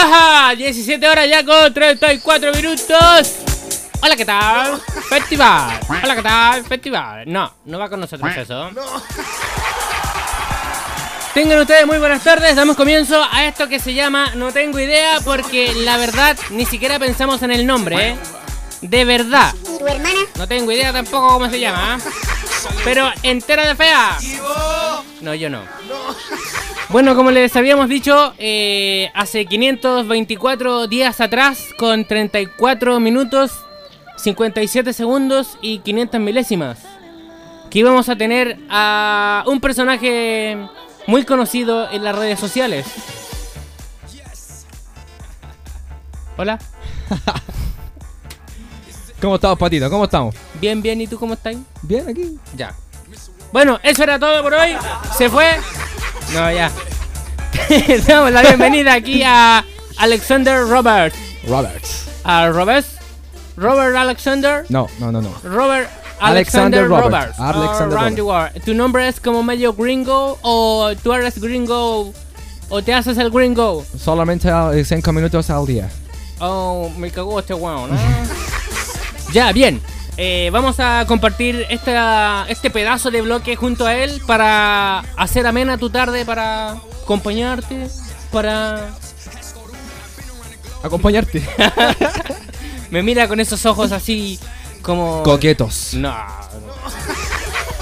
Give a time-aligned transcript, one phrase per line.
[0.00, 0.54] ¡Ajá!
[0.54, 3.34] 17 horas ya con 34 minutos.
[4.00, 4.80] Hola, ¿qué tal?
[5.08, 5.80] Festival.
[5.88, 6.64] Hola, ¿qué tal?
[6.64, 7.24] Festival.
[7.26, 8.70] No, no va con nosotros eso.
[11.34, 12.54] Tengan ustedes muy buenas tardes.
[12.54, 17.00] Damos comienzo a esto que se llama No tengo idea porque la verdad ni siquiera
[17.00, 18.16] pensamos en el nombre, ¿eh?
[18.80, 19.52] De verdad.
[19.62, 20.20] ¿Y tu hermana?
[20.36, 21.98] No tengo idea tampoco cómo se llama.
[21.98, 22.02] ¿eh?
[22.84, 24.16] Pero entera de fea.
[25.22, 25.64] No, yo no.
[26.90, 33.52] Bueno, como les habíamos dicho, eh, hace 524 días atrás, con 34 minutos,
[34.16, 36.78] 57 segundos y 500 milésimas,
[37.68, 40.56] que íbamos a tener a un personaje
[41.06, 42.86] muy conocido en las redes sociales.
[46.38, 46.58] Hola.
[49.20, 49.90] ¿Cómo estamos, Patito?
[49.90, 50.34] ¿Cómo estamos?
[50.58, 51.54] Bien, bien, ¿y tú cómo estás?
[51.82, 52.38] Bien, aquí.
[52.56, 52.74] Ya.
[53.52, 54.74] Bueno, eso era todo por hoy.
[55.18, 55.58] Se fue.
[56.32, 56.70] No, ya.
[58.06, 59.64] Damos la bienvenida aquí a
[59.98, 61.14] Alexander Robert.
[61.46, 62.04] Roberts.
[62.24, 62.86] A Robert.
[63.56, 64.64] Robert Alexander.
[64.68, 65.30] No, no, no, no.
[65.42, 65.88] Robert
[66.20, 67.36] Alexander Alexander, Robert.
[67.38, 67.38] Roberts.
[67.40, 68.64] Alexander the world.
[68.64, 72.12] ¿Tu nombre es como medio gringo o tú eres gringo
[72.68, 73.84] o te haces el gringo?
[73.96, 74.50] Solamente
[74.84, 75.88] 5 minutos al día.
[76.40, 77.96] Oh, me cagó este weón, ¿no?
[79.32, 79.80] ya, bien.
[80.20, 85.78] Eh, vamos a compartir esta, este pedazo de bloque junto a él para hacer amena
[85.78, 86.72] tu tarde, para
[87.04, 87.86] acompañarte,
[88.32, 88.90] para...
[90.82, 91.48] Acompañarte.
[92.90, 94.40] Me mira con esos ojos así
[94.82, 95.22] como...
[95.22, 95.94] Coquetos.
[95.94, 96.16] No.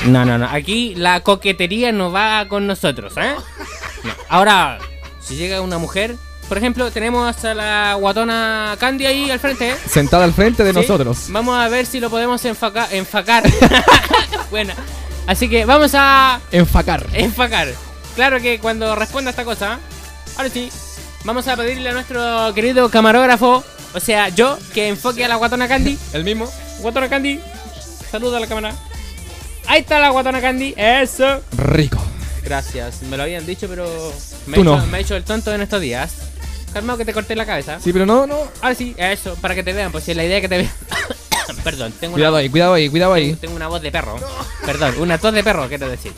[0.05, 0.47] No, no, no.
[0.47, 3.35] Aquí la coquetería no va con nosotros, ¿eh?
[4.05, 4.13] No.
[4.29, 4.79] Ahora,
[5.21, 6.17] si llega una mujer,
[6.49, 9.77] por ejemplo, tenemos a la guatona Candy ahí al frente, ¿eh?
[9.89, 10.77] Sentada al frente de ¿Sí?
[10.81, 11.27] nosotros.
[11.29, 13.43] Vamos a ver si lo podemos enfaca- enfacar.
[14.51, 14.75] Buena.
[15.27, 17.05] Así que vamos a Enfacar.
[17.13, 17.69] enfacar.
[18.15, 19.79] Claro que cuando responda esta cosa,
[20.37, 20.71] ahora sí,
[21.25, 25.67] vamos a pedirle a nuestro querido camarógrafo, o sea, yo, que enfoque a la guatona
[25.69, 25.99] Candy.
[26.13, 26.49] ¿El mismo?
[26.81, 27.41] Guatona Candy,
[28.11, 28.73] saluda a la cámara.
[29.67, 31.43] Ahí está la guatona Candy, eso.
[31.57, 31.99] Rico.
[32.47, 33.85] Gracias, me lo habían dicho, pero
[34.47, 34.87] me, he hecho, no.
[34.87, 36.15] me he hecho el tonto en estos días.
[36.73, 37.81] Calmado que te corté la cabeza.
[37.81, 38.37] Sí, pero no, no.
[38.63, 40.71] Ahora sí, eso, para que te vean, pues si es la idea que te vean.
[41.65, 43.35] Perdón, tengo una Cuidado ahí, cuidado ahí, cuidado ahí.
[43.35, 44.17] Tengo una voz de perro.
[44.65, 46.13] Perdón, una tos de perro, quiero decir.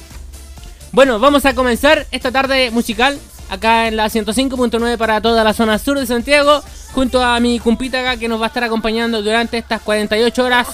[0.93, 3.19] Bueno, vamos a comenzar esta tarde musical
[3.49, 6.63] acá en la 105.9 para toda la zona sur de Santiago,
[6.93, 10.69] junto a mi cumpita acá que nos va a estar acompañando durante estas 48 horas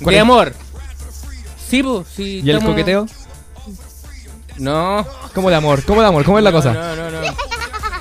[0.00, 0.52] de amor.
[1.66, 2.42] Sí, pues, sí.
[2.44, 3.06] ¿Y el coqueteo?
[4.58, 5.06] No.
[5.34, 5.82] ¿Cómo de amor?
[5.84, 6.24] ¿Cómo de amor?
[6.24, 6.72] ¿Cómo es la No, cosa?
[6.72, 7.18] No, no, no.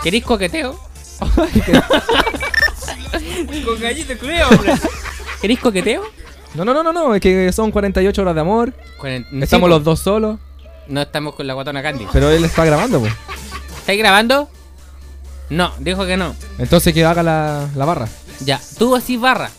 [0.03, 0.79] ¿Queréis coqueteo?
[3.65, 4.73] Con gallito creo, hombre.
[5.41, 6.03] ¿Queréis coqueteo?
[6.53, 7.15] No, no, no, no, no.
[7.15, 8.73] Es que son 48 horas de amor.
[8.99, 10.39] Cuaren- Estamos sí, los dos solos.
[10.87, 12.07] No estamos con la guatona Candy.
[12.13, 13.13] Pero él está grabando, pues.
[13.79, 14.49] ¿Estáis grabando?
[15.49, 16.35] No, dijo que no.
[16.57, 18.07] Entonces que haga la, la barra.
[18.41, 19.49] Ya, tú así barra.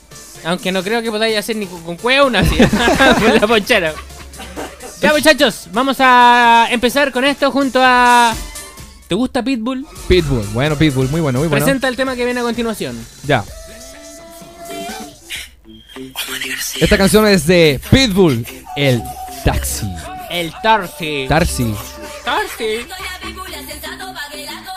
[0.44, 2.56] Aunque no creo que podáis hacer ni con, con cueva una así.
[3.20, 3.92] con la ponchera.
[5.00, 8.34] Ya muchachos, vamos a empezar con esto junto a...
[9.06, 9.86] ¿Te gusta Pitbull?
[10.06, 10.44] Pitbull.
[10.53, 11.09] Bueno, Pitbull.
[11.09, 11.64] Muy bueno, muy bueno.
[11.64, 12.94] Presenta el tema que viene a continuación.
[13.25, 13.44] Ya.
[16.81, 19.03] Esta canción es de Pitbull, el
[19.44, 19.86] taxi.
[20.31, 21.26] El Tarsi.
[21.26, 21.75] Tarsi.
[22.25, 22.84] Tarsi.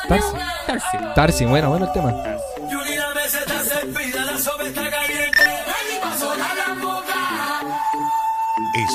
[0.07, 0.37] Tarsi.
[0.65, 0.97] Tarsi.
[1.13, 2.13] Tarsi, bueno, bueno el tema.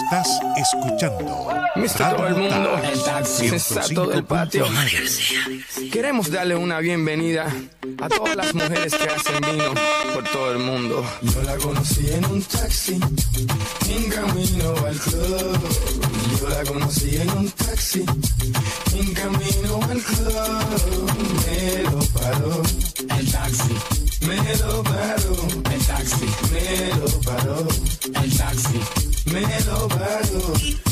[0.05, 3.59] Estás escuchando Mister todo el mundo, el taxi, 105.9.
[3.59, 4.67] sensato del patio.
[5.91, 7.47] Queremos darle una bienvenida
[8.03, 9.73] a todas las mujeres que hacen vino
[10.13, 11.05] por todo el mundo.
[11.23, 13.01] Yo la conocí en un taxi,
[13.89, 15.59] en camino al club.
[16.41, 18.05] Yo la conocí en un taxi,
[18.99, 21.07] en camino al club.
[21.47, 22.63] Me lo paró
[23.19, 23.75] el taxi.
[24.27, 25.37] Me lo paró
[25.73, 26.27] el taxi.
[26.53, 27.67] Me lo paró
[28.23, 29.06] el taxi.
[29.33, 30.86] Me lo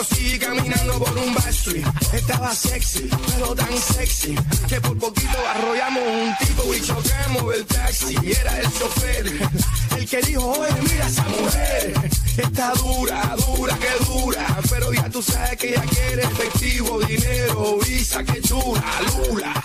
[0.00, 1.86] conocí caminando por un backstreet.
[2.14, 4.34] Estaba sexy, pero tan sexy
[4.66, 8.16] que por poquito arrollamos un tipo y chocamos el taxi.
[8.22, 9.50] Y era el chofer
[9.98, 12.10] el que dijo, oye, mira esa mujer.
[12.36, 14.58] Está dura, dura, que dura.
[14.70, 18.84] Pero ya tú sabes que ella quiere efectivo, dinero, visa, que chula,
[19.28, 19.64] lula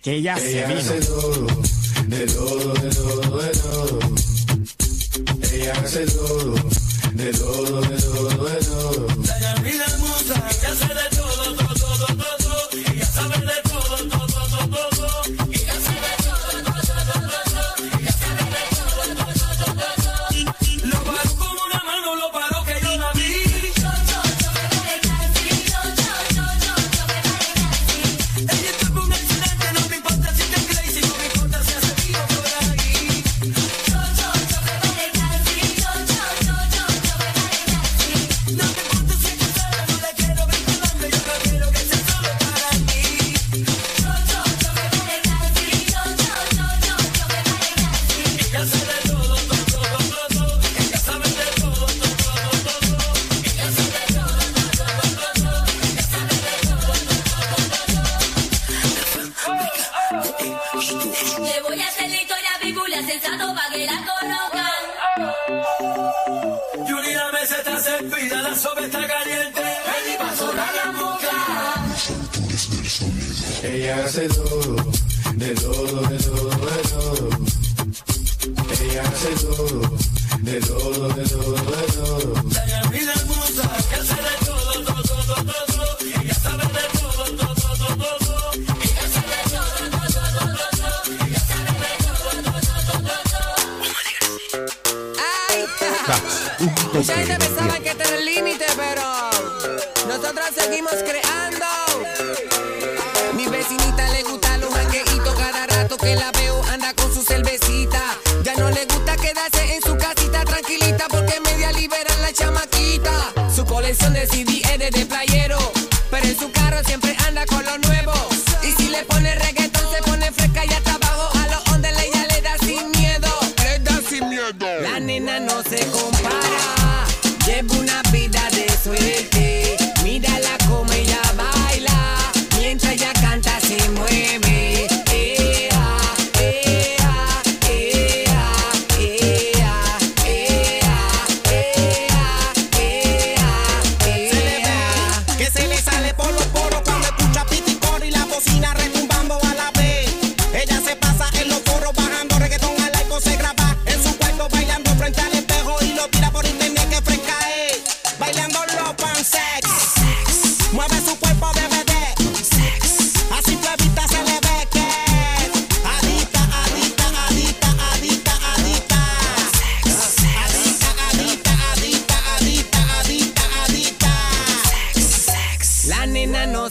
[0.01, 0.35] que ella.
[0.35, 1.47] Hace todo,
[2.07, 3.99] de todo, de todo, de todo.
[5.53, 6.55] Ella hace todo,
[7.13, 9.07] de todo, de todo, de todo.
[9.27, 11.20] La hermosa, que hace de todo.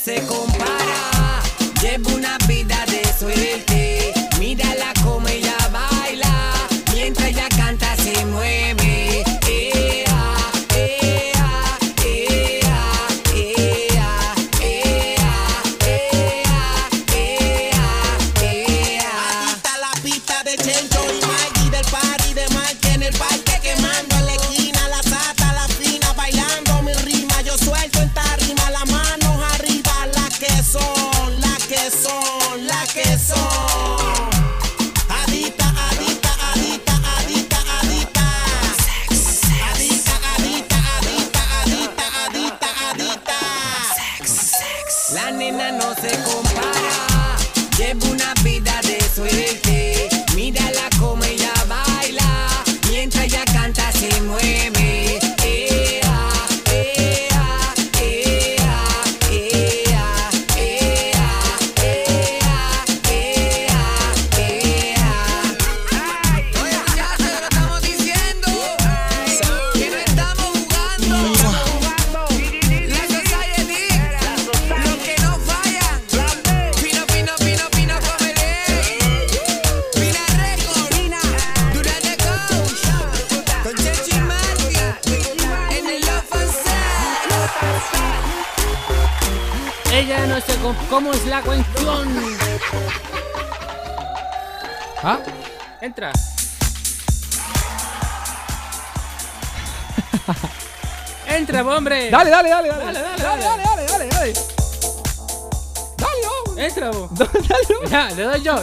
[0.00, 0.50] se.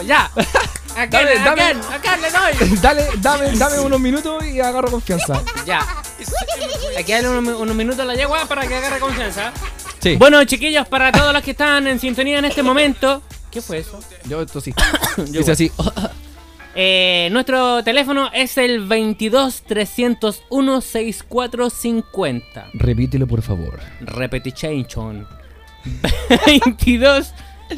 [0.02, 0.30] Ya.
[0.96, 1.74] Acá, Dale, dame.
[1.74, 2.78] le doy.
[2.82, 5.42] Dale, dame, dame unos minutos y agarro confianza.
[5.64, 5.86] Ya.
[6.98, 9.52] Aquí dale unos, unos minutos a la yegua para que agarre confianza.
[10.00, 10.16] Sí.
[10.16, 13.22] Bueno, chiquillos, para todos los que están en sintonía en este momento.
[13.50, 14.00] ¿Qué fue eso?
[14.28, 14.74] Yo esto sí.
[15.16, 15.50] Yo igual.
[15.50, 15.70] así.
[16.80, 22.68] Eh, nuestro teléfono es el 22 301 6450.
[22.74, 23.80] Repítelo, por favor.
[24.00, 25.26] Repetition.
[26.76, 27.32] 22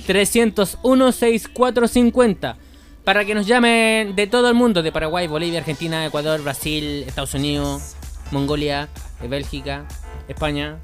[0.07, 2.57] 301 6450.
[3.05, 7.35] Para que nos llamen de todo el mundo, de Paraguay, Bolivia, Argentina, Ecuador, Brasil, Estados
[7.35, 7.95] Unidos,
[8.31, 8.89] Mongolia,
[9.23, 9.87] eh, Bélgica,
[10.29, 10.79] España,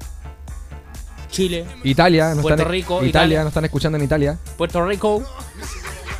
[1.29, 3.39] Chile, Italia, Puerto están, Rico, Italia, Italia.
[3.39, 4.37] nos están escuchando en Italia.
[4.57, 5.23] Puerto Rico.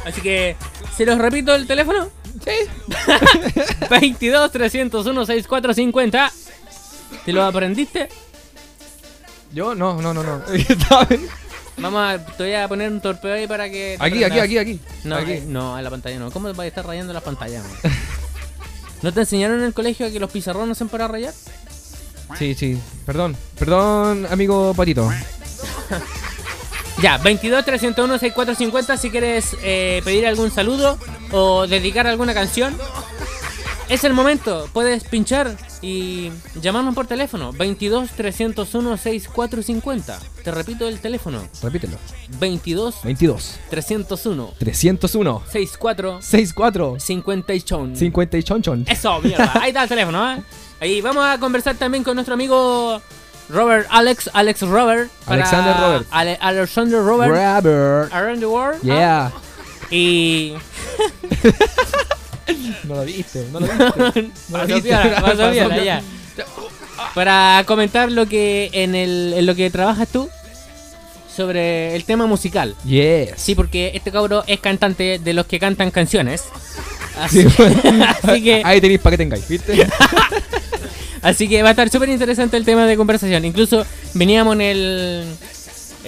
[0.06, 0.56] Así que,
[0.96, 2.10] ¿se los repito el teléfono?
[2.44, 2.51] Sí.
[3.89, 6.32] 22 301 6450.
[7.25, 8.08] ¿Te lo aprendiste?
[9.53, 10.41] Yo no, no, no, no.
[11.77, 13.98] Vamos a, te voy a poner un torpeo ahí para que.
[14.00, 14.79] aquí, aquí, aquí, aquí.
[15.03, 15.31] No, Aquí.
[15.34, 16.31] eh, no, en la pantalla no.
[16.31, 17.62] ¿Cómo va a estar rayando la pantalla?
[17.62, 17.72] man?
[19.03, 21.34] ¿No te enseñaron en el colegio que los pizarrones son para rayar?
[22.38, 22.79] Sí, sí.
[23.05, 23.38] Perdón.
[23.57, 25.10] Perdón, amigo Patito.
[27.00, 30.98] Ya, 22 301 6450 si quieres eh, pedir algún saludo
[31.31, 32.75] o dedicar alguna canción.
[33.89, 36.29] Es el momento, puedes pinchar y
[36.62, 37.53] llamarnos por teléfono.
[37.53, 40.20] 22 301 6450.
[40.44, 41.39] Te repito el teléfono.
[41.63, 41.98] Repítelo.
[42.39, 43.58] 22 22.
[43.70, 45.41] 301 301.
[45.46, 47.00] 64 64.
[47.00, 47.96] 50 y chon.
[47.96, 48.86] 50 y chonchon.
[48.89, 49.53] Eso, mierda.
[49.62, 50.44] Ahí está el teléfono, ¿eh?
[50.82, 53.01] Ahí vamos a conversar también con nuestro amigo
[53.50, 55.10] Robert Alex, Alex Robert.
[55.27, 56.08] Alexander Robert.
[56.12, 57.32] Ale- Alexander Robert.
[57.32, 58.13] Robert.
[58.13, 58.82] Around the World.
[58.84, 59.32] Yeah.
[59.89, 60.56] Y.
[62.84, 64.22] No lo viste, no lo viste.
[64.50, 64.89] No lo Pasó viste.
[65.51, 65.84] piola.
[65.84, 66.01] ya.
[67.13, 70.30] Para comentar lo que en, el, en lo que trabajas tú
[71.36, 72.75] sobre el tema musical.
[72.86, 73.32] Yes.
[73.36, 76.44] Sí, porque este cabro es cantante de los que cantan canciones.
[77.20, 78.06] Así, Sí, bueno.
[78.24, 79.88] así que Ahí tenéis para que tengáis, ¿viste?
[81.22, 83.44] Así que va a estar súper interesante el tema de conversación.
[83.44, 85.25] Incluso veníamos en el.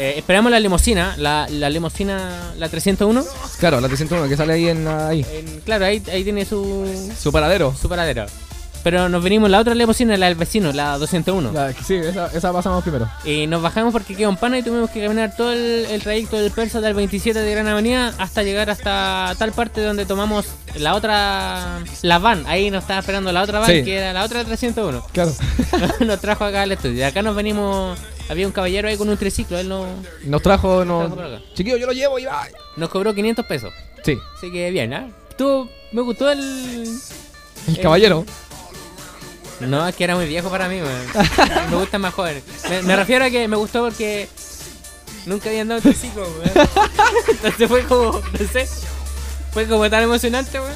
[0.02, 3.24] Eh, esperamos la limusina, la, la limusina, la 301.
[3.60, 5.26] claro, la 301 que sale ahí en ahí.
[5.34, 6.88] En- claro, ahí, ahí tiene su,
[7.22, 7.76] Su paradero.
[7.80, 8.26] su paradero.
[8.82, 11.52] Pero nos venimos la otra limusina, la del vecino, la 201.
[11.52, 13.10] La- sí, esa, esa pasamos primero.
[13.26, 16.38] Y nos bajamos porque quedó un pana y tuvimos que caminar todo el, el trayecto
[16.38, 20.46] del Persa del 27 de Gran Avenida hasta llegar hasta tal parte donde tomamos
[20.78, 21.80] la otra.
[22.04, 22.46] La van.
[22.48, 23.84] Ahí nos estaba esperando la otra van, Sí.
[23.84, 25.06] que era la otra 301.
[25.12, 25.34] Claro.
[26.00, 27.06] nos trajo acá al estudio.
[27.06, 28.00] Acá nos venimos.
[28.30, 29.58] Había un caballero ahí con un triciclo.
[29.58, 29.86] Él no,
[30.24, 31.12] Nos trajo, Trajo nos...
[31.20, 31.42] acá.
[31.56, 32.48] Chiquillo, yo lo llevo y va.
[32.78, 33.74] nos cobró 500 pesos.
[34.04, 35.10] Sí, Así que bien, ¿ah?
[35.38, 36.40] Tú, me gustó el.
[36.40, 38.26] el Eh, caballero.
[39.62, 41.70] No, es que era muy viejo para mí, man.
[41.70, 42.42] Me gusta más joven.
[42.70, 44.30] Me, me refiero a que me gustó porque
[45.26, 46.70] nunca había andado en triciclo, weón.
[47.30, 48.68] Entonces fue como, no sé.
[49.52, 50.74] Fue como tan emocionante, weón.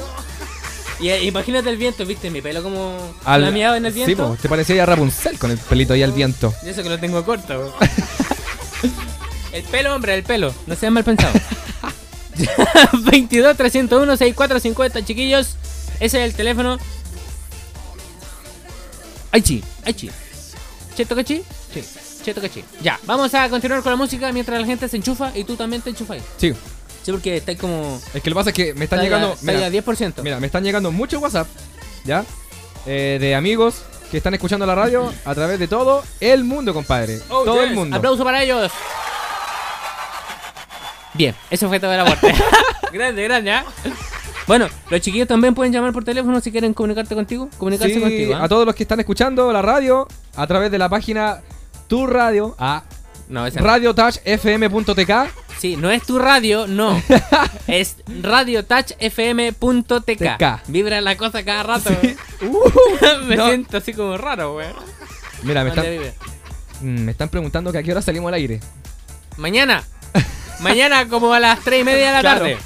[1.03, 4.29] Y eh, imagínate el viento, viste, mi pelo como flameado en el Sí, viento.
[4.29, 6.53] po, te parecía a Rapunzel con el pelito ahí al viento.
[6.63, 7.75] Y eso que lo tengo corto.
[9.51, 10.51] El pelo, hombre, el pelo.
[10.65, 11.39] No sean mal pensados.
[13.05, 15.55] 22 301 6450, chiquillos.
[15.99, 16.79] Ese es el teléfono.
[19.31, 20.09] Aichi, Aichi.
[20.95, 21.43] ¿Cheto cachi?
[21.71, 21.83] Sí.
[22.25, 22.63] Cheto cachi.
[22.81, 25.81] Ya, vamos a continuar con la música mientras la gente se enchufa y tú también
[25.83, 26.17] te enchufas.
[26.37, 26.53] Sí.
[27.03, 27.99] Sí, porque estáis como.
[28.13, 29.35] Es que lo que pasa es que me están llegando.
[29.41, 30.21] Mira, a 10%.
[30.23, 31.47] mira, me están llegando muchos WhatsApp,
[32.05, 32.23] ¿ya?
[32.85, 37.19] Eh, de amigos que están escuchando la radio a través de todo el mundo, compadre.
[37.29, 37.95] Oh, todo el mundo.
[37.97, 38.71] Aplauso para ellos.
[41.13, 42.33] Bien, eso fue toda la parte.
[42.93, 43.65] grande, grande, ¿ah?
[44.47, 47.49] Bueno, los chiquillos también pueden llamar por teléfono si quieren comunicarte contigo.
[47.57, 48.35] Comunicarse Sí, contigo.
[48.35, 48.43] ¿ah?
[48.43, 51.41] a todos los que están escuchando la radio a través de la página
[51.87, 52.55] Tu Radio.
[52.59, 52.83] Ah,
[53.33, 55.11] No, esa radiotouchfm.tk.
[55.57, 57.01] Sí, no es tu radio, no.
[57.67, 60.05] es radiotouchfm.tk.
[60.37, 60.67] TK.
[60.67, 61.89] Vibra la cosa cada rato.
[63.25, 63.47] Me no.
[63.47, 64.73] siento así como raro, weón.
[65.41, 66.27] Mira, me ¿Dónde están,
[66.81, 68.59] mm, me están preguntando que a qué hora salimos al aire.
[69.37, 69.83] Mañana.
[70.59, 72.39] Mañana como a las 3 y media de la Claro.
[72.41, 72.57] tarde.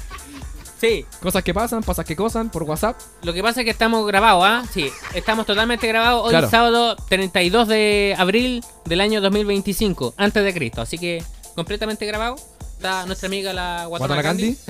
[0.80, 2.96] Sí, Cosas que pasan, pasas que cosan por WhatsApp.
[3.22, 4.62] lo que pasa es que estamos grabados, ¿ah?
[4.72, 6.48] Sí, estamos totalmente grabados hoy Claro.
[6.50, 10.80] sábado 32 de abril del año 2025, antes de Cristo.
[10.80, 11.22] Así que
[11.56, 12.36] completamente grabado.
[12.76, 14.56] Está nuestra amiga la Guatana Candy.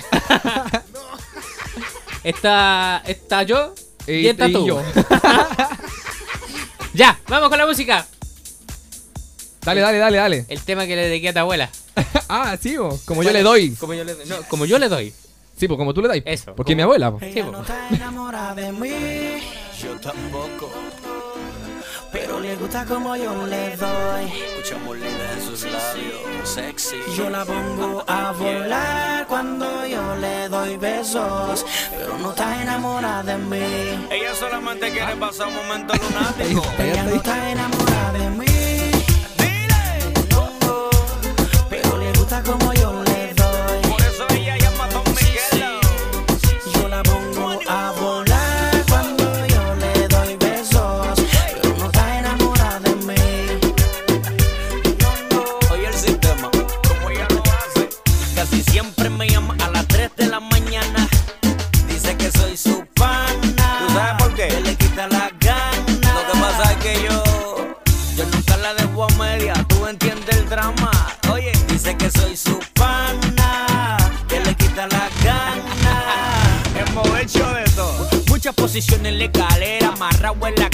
[2.25, 3.75] Está, está yo
[4.07, 4.67] y, Y- está y tú.
[4.67, 4.83] yo.
[6.95, 8.07] ya, vamos con la música.
[9.62, 10.45] Dale, dale, dale, dale.
[10.49, 11.71] El tema que le dediqué a tu abuela.
[12.29, 13.71] ah, sí, como yo le doy.
[13.77, 15.15] Como yo le, no, como yo le doy.
[15.59, 16.19] Sí, pues como tú le das.
[16.25, 17.11] Eso, Porque como- mi abuela.
[17.11, 17.19] po.
[17.21, 17.61] Sí, po.
[17.61, 19.43] está enamorada de mí.
[19.83, 20.71] Yo tampoco.
[22.11, 24.25] Pero le gusta como yo le doy.
[24.57, 26.97] Escuchamos linda en sus labios, sexy.
[27.17, 31.67] Yo la pongo a volar cuando yo le doy besos.
[31.91, 34.07] Pero no está enamorada de mí.
[34.11, 36.62] Ella solamente quiere pasar un momento lunático.
[36.79, 38.48] Ella no está enamorada de mí.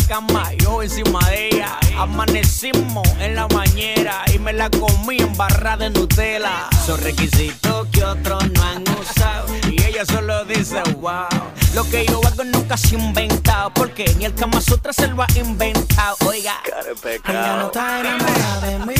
[0.06, 1.78] Cama, yo encima de ella.
[1.98, 6.68] Amanecimos en la bañera y me la comí en barra de Nutella.
[6.86, 9.46] Son requisitos que otros no han usado.
[9.70, 11.26] Y ella solo dice, wow.
[11.74, 13.72] Lo que yo hago nunca se ha inventado.
[13.74, 16.16] Porque ni el Kama Sutra se lo ha inventado.
[16.26, 16.54] Oiga,
[17.28, 18.93] Ella no está enamorada de mí.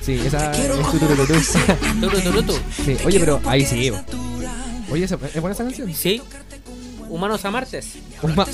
[0.00, 1.34] Sí, esa es tu, tu, tu, tu, tu.
[2.00, 2.52] Tu, tu, tu, tu, tu.
[2.84, 3.90] Sí, oye, pero ahí sí.
[4.90, 5.92] Oye, ¿esa- ¿es buena esa canción?
[5.94, 6.20] Sí.
[7.08, 7.94] Humanos a Martes.
[8.22, 8.46] Uma-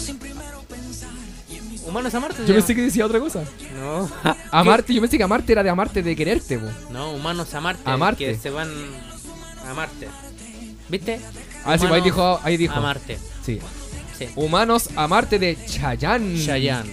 [1.87, 2.47] Humanos a Martes.
[2.47, 3.43] Yo pensé que decía otra cosa.
[3.79, 4.11] No.
[4.51, 6.69] Amarte, yo pensé que amarte era de amarte, de quererte, bo.
[6.91, 7.83] No, humanos a Marte.
[7.85, 8.25] A Marte.
[8.27, 8.69] Que se van
[9.69, 10.09] Amarte.
[10.89, 11.21] ¿Viste?
[11.65, 12.75] Ah, sí, pues ahí dijo, ahí dijo.
[12.75, 13.19] Amarte.
[13.45, 13.61] Sí.
[14.19, 14.29] Sí.
[14.37, 16.45] Humanos a Marte de Chayanne.
[16.45, 16.91] Chayanne.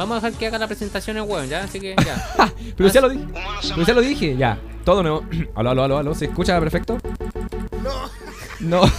[0.00, 1.62] Vamos a dejar que haga la presentación en weón, ¿ya?
[1.64, 2.26] Así que ya.
[2.76, 3.26] Pero ya lo dije.
[3.68, 4.58] Pero ya lo dije, ya.
[4.82, 5.26] Todo nuevo.
[5.54, 6.14] aló, aló, aló, aló.
[6.14, 6.96] ¿Se escucha perfecto?
[7.82, 8.08] No.
[8.60, 8.80] No.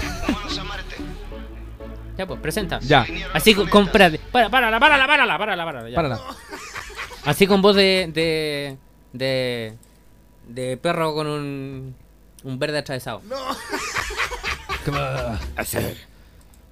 [2.19, 2.79] ya, pues, presenta.
[2.81, 3.07] Ya.
[3.33, 4.19] Así con, con espérate.
[4.31, 5.89] Para, párala, párala, párala, párala, párala.
[5.89, 5.95] ya.
[5.95, 6.21] Párala.
[7.25, 8.11] Así con voz de.
[8.13, 8.77] de.
[9.11, 9.73] de.
[10.49, 11.95] de perro con un.
[12.43, 13.23] un verde atravesado.
[15.55, 16.10] Hacer.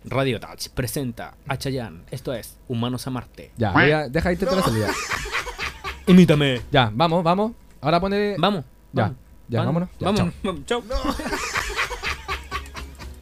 [0.05, 2.01] Radio Touch presenta a Chayanne.
[2.11, 3.51] Esto es Humanos a Marte.
[3.57, 4.87] Ya, voy a- deja intentar la salida.
[6.07, 6.61] Imítame.
[6.71, 7.51] Ya, vamos, vamos.
[7.81, 8.35] Ahora pone.
[8.37, 8.63] Vamos.
[8.93, 9.17] Ya, vamos.
[9.49, 9.89] ya, vámonos.
[9.99, 10.19] Ya, Vamos.
[10.19, 10.31] chao.
[10.43, 10.83] vamos, chao.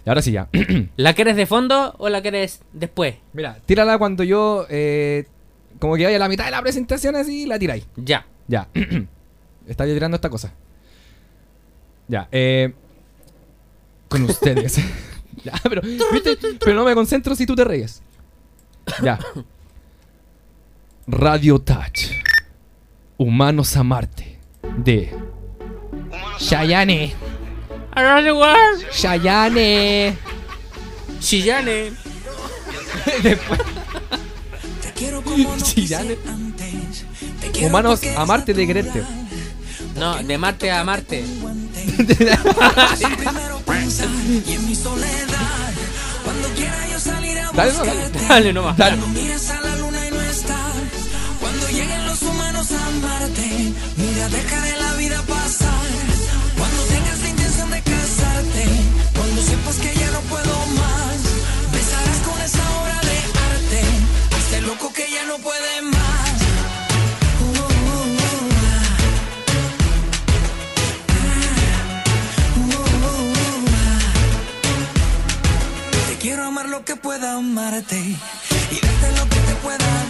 [0.06, 0.48] Y ahora sí, ya.
[0.96, 3.16] ¿La quieres de fondo o la quieres después?
[3.34, 4.66] Mira, tírala cuando yo.
[4.70, 5.26] eh,
[5.80, 7.86] como que vaya a la mitad de la presentación así, la tiráis.
[7.98, 8.26] Ya.
[8.48, 8.68] Ya.
[9.68, 10.54] Está tirando esta cosa.
[12.08, 12.74] Ya, eh.
[14.08, 14.80] Con ustedes.
[15.48, 15.82] Ya, pero.
[15.82, 16.38] ¿viste?
[16.60, 18.02] Pero no me concentro si tú te ríes.
[19.04, 19.20] Ya.
[21.08, 22.12] Radio Touch.
[23.18, 24.40] Humanos a Marte.
[24.78, 25.14] De.
[26.38, 27.14] Chayane.
[28.92, 30.18] Chayane.
[31.20, 31.92] Chillane.
[33.24, 33.60] Después.
[35.64, 36.18] Chillane.
[37.64, 39.04] Humanos a Marte de quererte.
[39.96, 41.24] No, de Marte a Marte.
[47.58, 48.28] Dale, no, dale.
[48.30, 48.78] Dale nomás.
[48.78, 48.98] Dale.
[48.98, 50.74] Cuando miras a la luna y no estás.
[51.42, 53.74] Cuando lleguen los humanos a Marte.
[53.98, 54.77] Mira, dejaré la
[77.08, 80.07] pueda amarte y darte lo que te pueda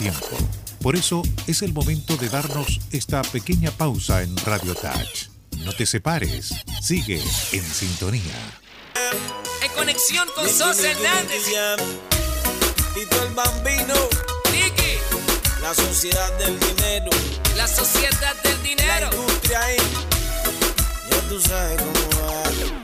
[0.00, 0.26] tiempo.
[0.80, 5.28] Por eso es el momento de darnos esta pequeña pausa en Radio Touch.
[5.58, 8.34] No te separes, sigue en sintonía.
[9.62, 11.42] En conexión con Sosa Hernández.
[12.96, 13.94] Y tú el bambino.
[14.52, 14.96] Nicky.
[15.60, 17.10] La sociedad del dinero.
[17.56, 19.10] La sociedad del La dinero.
[19.12, 19.76] industria ahí.
[21.10, 22.79] Ya tú sabes cómo va.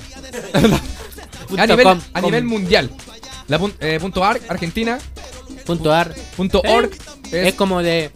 [1.58, 2.30] a, nivel, com, a com.
[2.30, 2.92] nivel mundial.
[3.48, 5.00] La pun- punto .arg, Argentina.
[5.78, 6.16] Punto ar.
[6.36, 6.90] Punto Eh, .org
[7.26, 8.10] Es, es, como de.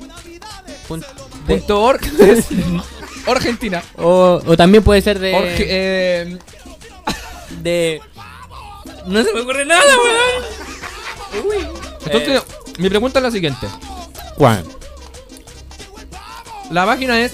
[0.89, 1.05] pun-
[1.47, 2.45] de- punto .org es
[3.27, 3.83] Argentina.
[3.97, 5.33] o, o también puede ser de.
[5.35, 6.37] Org- eh,
[7.61, 8.01] de.
[9.05, 9.83] No se me ocurre nada,
[11.33, 11.67] weón.
[12.05, 12.43] Entonces, Eh.
[12.79, 13.67] mi pregunta es la siguiente.
[14.35, 14.65] ¿Cuál?
[16.71, 17.33] La página es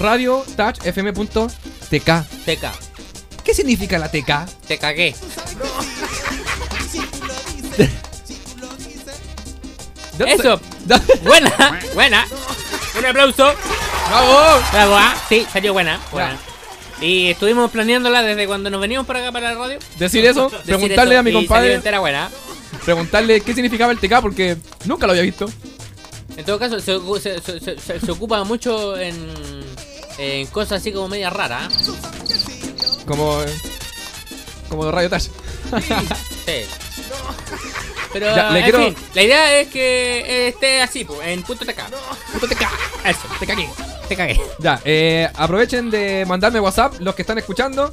[0.00, 2.10] radiotouchfm.tk.
[2.44, 2.64] TK.
[3.44, 4.46] ¿Qué significa la TK?
[4.66, 5.14] Te cagué.
[10.18, 10.60] ¿De dónde Eso.
[10.86, 12.26] sa- ¿De- Buena, buena.
[12.98, 13.52] Un aplauso.
[14.08, 14.62] ¡Bravo!
[14.72, 15.98] Bravo, ah, Sí, salió buena.
[16.12, 16.36] buena.
[17.00, 19.78] Y estuvimos planeándola desde cuando nos venimos para acá para la radio.
[19.98, 22.30] Decir eso, Decir preguntarle eso, a mi y compadre, salió buena.
[22.84, 25.46] preguntarle qué significaba el TK porque nunca lo había visto.
[26.36, 26.98] En todo caso, se,
[27.40, 29.16] se- se- se- ocupa mucho en,
[30.18, 31.72] en cosas así como media raras.
[31.72, 33.04] ¿eh?
[33.06, 33.38] Como.
[34.68, 35.22] Como de Radio Touch.
[35.24, 35.30] Sí.
[38.14, 41.66] Pero Ya, le en quiero- fin, la idea es que esté así, pues, en punto
[41.66, 41.82] TK.
[42.30, 42.62] Punto TK.
[43.04, 43.68] Eso, te cagué.
[44.08, 44.40] Te cagué.
[44.60, 47.92] Ya, eh, aprovechen de mandarme WhatsApp los que están escuchando.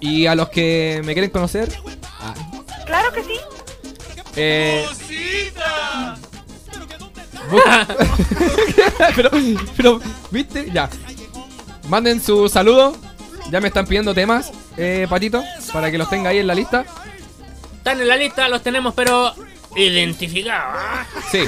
[0.00, 1.70] Y a los que me quieren conocer.
[2.86, 3.36] Claro que sí.
[4.36, 4.84] Eh,
[9.76, 10.00] pero,
[10.30, 10.70] ¿viste?
[10.72, 10.88] Ya.
[11.88, 12.96] Manden su saludo.
[13.50, 16.84] Ya me están pidiendo temas, eh, Patito, para que los tenga ahí en la lista.
[17.84, 19.34] Están en la lista, los tenemos, pero
[19.76, 20.74] identificados.
[20.74, 21.06] ¿ah?
[21.30, 21.44] Sí.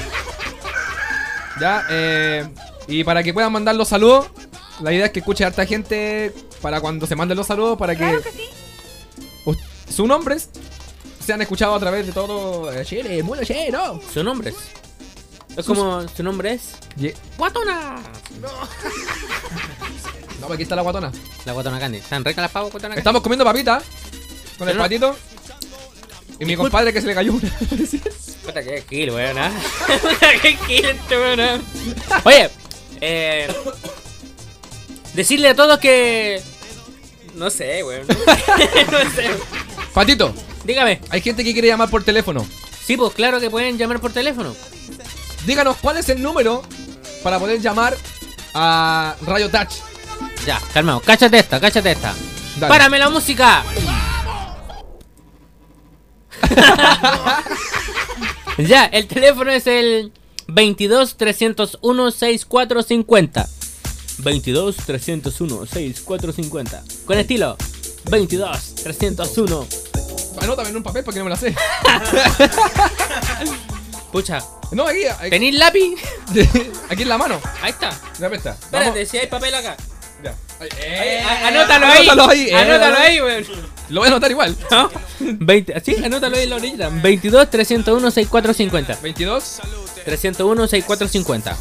[1.59, 2.47] Ya, eh,
[2.89, 4.27] y para que puedan mandar los saludos,
[4.83, 8.05] la idea es que escuche harta gente para cuando se manden los saludos, para que,
[8.05, 8.49] Claro que sí.
[9.47, 9.57] us-
[9.89, 10.51] sus nombres
[11.25, 13.99] sean escuchados a través de todo eh, Chile, mundo lleno.
[14.13, 14.57] Su nombre es.
[15.57, 16.07] Es como.
[16.07, 16.73] Su nombre es.
[16.97, 17.97] Ye- Guatona.
[20.41, 21.11] No, aquí está la guatona.
[21.47, 21.97] La Guatona Candy.
[21.97, 22.99] ¿Están ricas las Guatona Candy?
[22.99, 23.81] Estamos comiendo papita
[24.59, 25.17] con el no- patito.
[26.39, 27.51] Y mi compadre que se le cayó una.
[28.45, 29.39] Puta que kill, weón.
[29.39, 29.51] ¿ah?
[30.03, 31.41] Puta que kill este weón.
[31.41, 31.61] ¿ah?
[32.25, 32.51] Oye,
[33.01, 33.49] eh.
[35.15, 36.43] Decirle a todos que.
[37.35, 38.07] No sé, weón.
[38.93, 39.31] no sé.
[39.95, 41.01] Patito, Dígame.
[41.11, 42.47] hay gente que quiere llamar por teléfono.
[42.85, 44.55] Sí, pues claro que pueden llamar por teléfono.
[45.47, 46.63] Díganos cuál es el número
[47.23, 47.97] para poder llamar
[48.53, 49.75] a Radio Touch.
[50.45, 51.01] Ya, calmado.
[51.01, 52.15] Cáchate esta, cáchate esta.
[52.57, 52.69] Dale.
[52.69, 53.65] ¡Párame la música!
[58.59, 60.13] ya, el teléfono es el
[60.49, 63.49] 22 301 6450.
[64.19, 66.83] 22 301 6450.
[67.05, 67.57] Con estilo
[68.11, 69.67] 22 301.
[70.41, 71.55] Anótame en un papel porque no me la sé.
[74.13, 74.39] Pucha,
[74.73, 75.05] No, aquí.
[75.05, 75.95] aquí, ¿Tenéis lápiz?
[76.89, 77.41] aquí en la mano.
[77.61, 77.91] Ahí está.
[78.19, 78.53] Ya está.
[78.53, 79.77] Espérate, si hay papel acá.
[80.61, 82.09] Ahí, a- anótalo ahí.
[82.09, 82.55] Anótalo ahí, eh.
[82.55, 83.45] Anótalo ahí, weón.
[83.89, 84.57] Lo voy a anotar igual.
[84.71, 84.91] ¿No?
[85.21, 86.89] 20, sí, anótalo ahí en la orilla.
[86.91, 88.99] 22 301 6450.
[89.03, 89.61] 22
[90.05, 91.57] 301 6450.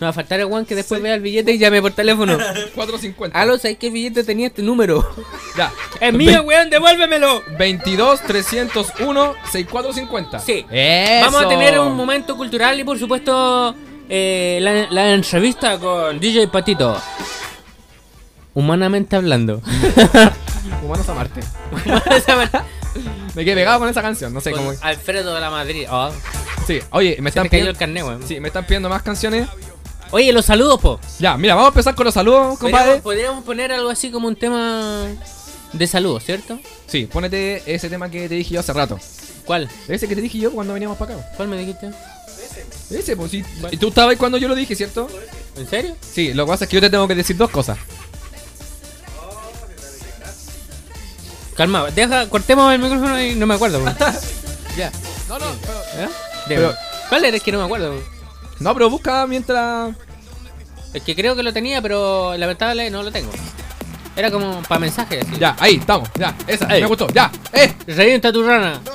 [0.00, 2.36] No va a faltar el one que después vea el billete y llame por teléfono.
[2.74, 3.38] 450.
[3.40, 5.08] Aló, ¿sabes qué billete tenía este número?
[5.56, 5.72] Ya.
[6.00, 7.42] Es mío, weón, devuélvemelo.
[7.58, 10.40] 22 301 6450.
[10.40, 10.66] Sí.
[10.70, 11.24] Eso.
[11.26, 13.74] Vamos a tener un momento cultural y por supuesto
[14.08, 17.00] eh, la, la entrevista con DJ Patito.
[18.54, 19.60] Humanamente hablando.
[20.82, 21.40] Humanos a Marte.
[23.34, 24.78] Me quedé pegado con esa canción, no sé Con cómo.
[24.80, 25.86] Alfredo de la Madrid.
[25.90, 26.10] Oh,
[26.66, 28.06] Sí, oye, me se están cayó pidiendo.
[28.06, 28.26] weón.
[28.26, 29.48] Sí, me están pidiendo más canciones.
[30.12, 31.00] Oye, los saludos, po.
[31.18, 33.00] Ya, mira, vamos a empezar con los saludos, compadre.
[33.00, 35.06] podríamos poner algo así como un tema
[35.72, 36.58] de saludos, ¿cierto?
[36.86, 38.98] Sí, ponete ese tema que te dije yo hace rato.
[39.44, 39.68] ¿Cuál?
[39.88, 41.26] Ese que te dije yo cuando veníamos para acá.
[41.36, 41.90] ¿Cuál me dijiste?
[42.90, 43.42] Ese, pues sí.
[43.72, 45.08] Y Tú estabas ahí cuando yo lo dije, ¿cierto?
[45.56, 45.96] ¿En serio?
[46.00, 47.76] Sí, lo que pasa es que yo te tengo que decir dos cosas.
[51.56, 53.78] Calma, deja, cortemos el micrófono y no me acuerdo.
[53.80, 53.96] weón.
[54.76, 54.90] Ya.
[55.28, 56.08] No, no, ¿Eh?
[56.48, 56.74] Pero-.
[57.08, 57.36] ¿Cuál era?
[57.36, 57.94] Es que no me acuerdo.
[58.58, 59.94] No, pero busca mientras.
[60.92, 63.30] Es que creo que lo tenía, pero lamentable no lo tengo.
[64.16, 65.24] Era como para mensajes.
[65.24, 65.38] así.
[65.38, 66.08] Ya, ahí, estamos.
[66.18, 66.82] Ya, esa, Ey.
[66.82, 67.06] me gustó.
[67.12, 67.72] Ya, eh.
[67.86, 68.80] Revienta tu rana.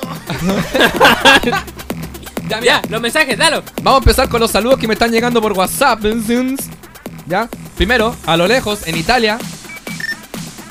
[2.48, 2.82] Ya, mira.
[2.82, 3.62] Ya, los mensajes, dalo.
[3.80, 6.00] Vamos a empezar con los saludos que me están llegando por WhatsApp.
[7.28, 9.38] Ya, primero, a lo lejos, en Italia.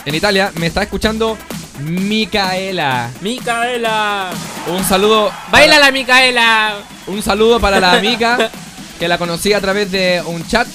[0.04, 1.38] En Italia me está escuchando
[1.82, 3.10] Micaela.
[3.22, 4.32] Micaela.
[4.68, 5.32] Un saludo.
[5.52, 6.78] Baila la Micaela.
[7.08, 8.50] Un saludo para la amiga
[9.00, 10.68] que la conocí a través de un chat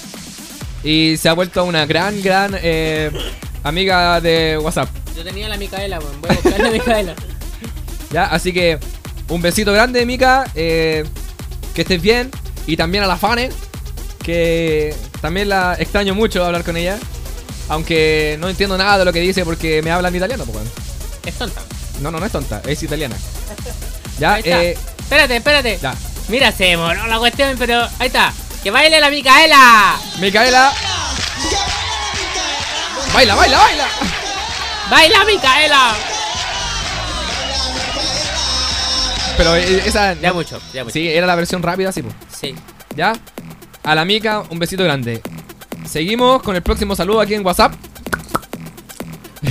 [0.83, 3.11] y se ha vuelto una gran, gran eh,
[3.63, 4.89] amiga de WhatsApp.
[5.15, 6.21] Yo tenía la Micaela, weón.
[6.21, 7.15] Voy a buscar la Micaela.
[8.11, 8.79] Ya, así que
[9.27, 10.45] un besito grande, Mica.
[10.55, 11.03] eh,
[11.73, 12.31] que estés bien.
[12.67, 13.49] Y también a la Fane,
[14.23, 16.97] que también la extraño mucho hablar con ella.
[17.67, 20.55] Aunque no entiendo nada de lo que dice porque me habla en italiano, pues.
[20.55, 20.84] bueno.
[21.25, 21.61] Es tonta.
[22.01, 23.15] No, no, no es tonta, es italiana.
[24.17, 25.77] Ya, eh, Espérate, espérate.
[25.81, 25.93] ya.
[26.29, 28.31] Mira, se demoró la cuestión, pero ahí está.
[28.63, 29.97] Que baile la Micaela.
[30.19, 30.71] Micaela.
[33.13, 33.87] Baila, baila, baila.
[34.89, 35.95] Baila Micaela.
[39.37, 40.13] Pero eh, esa.
[40.13, 40.93] Ya mucho, ya mucho.
[40.93, 42.15] Sí, era la versión rápida, sí, pues.
[42.39, 42.55] Sí.
[42.95, 43.13] ¿Ya?
[43.83, 45.21] A la Mica, un besito grande.
[45.85, 47.73] Seguimos con el próximo saludo aquí en WhatsApp.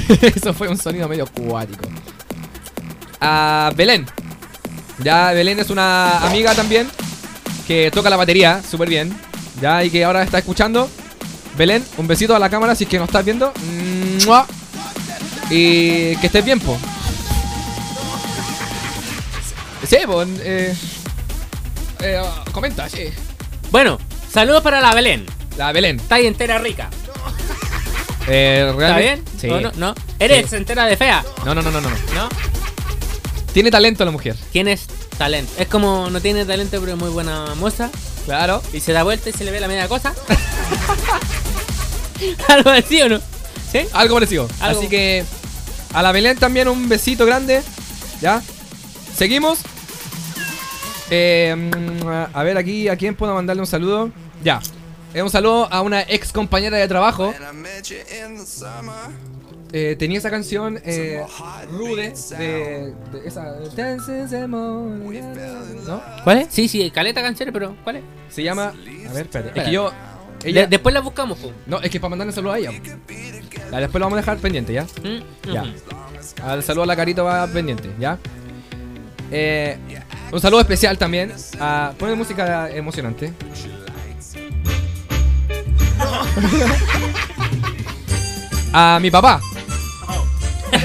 [0.34, 1.88] Eso fue un sonido medio cuático.
[3.20, 4.06] A Belén.
[4.98, 6.88] Ya, Belén es una amiga también
[7.66, 9.16] que toca la batería súper bien.
[9.60, 10.88] Ya, y que ahora está escuchando.
[11.56, 13.52] Belén, un besito a la cámara si es que nos estás viendo.
[14.26, 14.46] ¡Mua!
[15.50, 16.76] Y que estés bien, po.
[19.86, 20.22] Sí, po.
[20.22, 20.74] Eh,
[22.00, 23.04] eh, comenta, sí.
[23.70, 23.98] Bueno,
[24.30, 25.24] saludos para la Belén.
[25.56, 25.96] La Belén.
[25.96, 26.90] Está ahí entera rica.
[28.28, 29.22] Eh, ¿Está bien?
[29.38, 29.48] Sí.
[29.50, 29.72] ¿O no?
[29.76, 29.94] ¿No?
[30.18, 30.56] ¿Eres Sí.
[30.56, 31.24] entera de fea?
[31.44, 31.90] No, no, no, no, no.
[31.90, 32.28] ¿No?
[33.52, 34.36] Tiene talento la mujer.
[34.52, 34.86] Tienes
[35.18, 35.52] talento.
[35.58, 37.90] Es como no tiene talento, pero es muy buena moza.
[38.24, 38.62] Claro.
[38.72, 40.14] Y se da vuelta y se le ve la media cosa.
[42.48, 43.20] Algo así o no.
[43.70, 43.80] ¿Sí?
[43.92, 44.48] Algo parecido.
[44.60, 45.24] Algo- Así que
[45.92, 47.62] a la Belén también un besito grande.
[48.20, 48.42] ¿Ya?
[49.16, 49.58] Seguimos.
[51.10, 54.10] Eh, mm, a ver aquí, ¿a quién puedo mandarle un saludo?
[54.42, 54.60] Ya.
[55.14, 57.32] Eh, un saludo a una ex compañera de trabajo.
[59.72, 61.20] Eh, tenía esa canción eh,
[61.70, 63.42] Rude de, de esa
[65.86, 66.02] ¿No?
[66.22, 66.48] ¿Cuál es?
[66.50, 68.02] Sí, sí, caleta canciones, pero ¿cuál es?
[68.28, 68.66] Se llama.
[68.68, 69.38] A ver, espérate.
[69.38, 69.64] Es Espera.
[69.64, 69.90] que yo.
[70.42, 71.50] De- Ella, después la buscamos, po.
[71.66, 72.70] no, es que para mandarle saludo a ella.
[72.72, 74.82] Ya, después lo vamos a dejar pendiente, ¿ya?
[75.02, 75.64] Mm, Ya.
[76.44, 78.18] Al saludo a la carito va pendiente, ¿ya?
[79.30, 79.78] Eh,
[80.30, 81.92] un saludo especial también a.
[81.98, 83.32] Pone música emocionante.
[88.72, 89.40] A mi papá.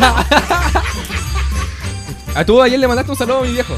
[2.36, 3.76] a tú ayer le mandaste un saludo a mi viejo.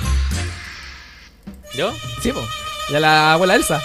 [1.74, 1.92] ¿Yo?
[2.22, 2.42] Sí, po.
[2.90, 3.82] Y a la abuela Elsa.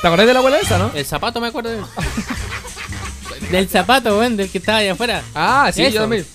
[0.00, 0.90] ¿Te acordás de la abuela Elsa, no?
[0.94, 1.82] El zapato me acuerdo de
[3.50, 5.22] Del zapato, weón, del que estaba allá afuera.
[5.34, 5.94] Ah, sí, Eso.
[5.94, 6.26] yo también.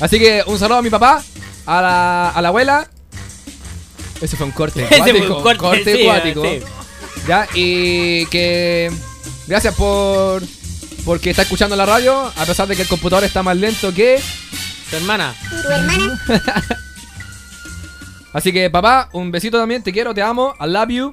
[0.00, 1.22] Así que un saludo a mi papá,
[1.66, 2.88] a la, a la abuela.
[4.20, 5.64] Ese fue un corte Ese fue un cuático.
[5.68, 6.42] corte, sí, cuático.
[6.44, 6.60] sí.
[7.26, 8.90] Ya, y que.
[9.48, 10.42] Gracias por.
[11.06, 14.20] Porque está escuchando la radio, a pesar de que el computador está más lento que.
[14.90, 15.34] Tu hermana.
[18.34, 19.82] Así que, papá, un besito también.
[19.82, 20.54] Te quiero, te amo.
[20.60, 21.12] I love you.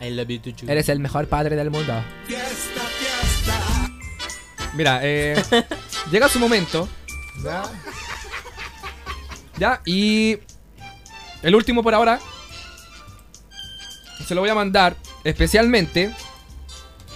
[0.00, 0.52] I love you too.
[0.68, 1.92] Eres el mejor padre del mundo.
[4.74, 5.42] Mira, eh,
[6.12, 6.88] llega su momento.
[7.42, 7.64] Ya.
[9.58, 10.38] Ya, y.
[11.42, 12.20] El último por ahora.
[14.24, 16.14] se lo voy a mandar especialmente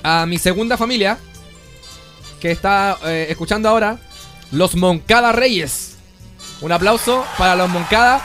[0.06, 1.18] a mi segunda familia
[2.40, 3.98] que está eh, escuchando ahora,
[4.52, 5.96] los Moncada Reyes.
[6.60, 8.20] Un aplauso para los Moncada,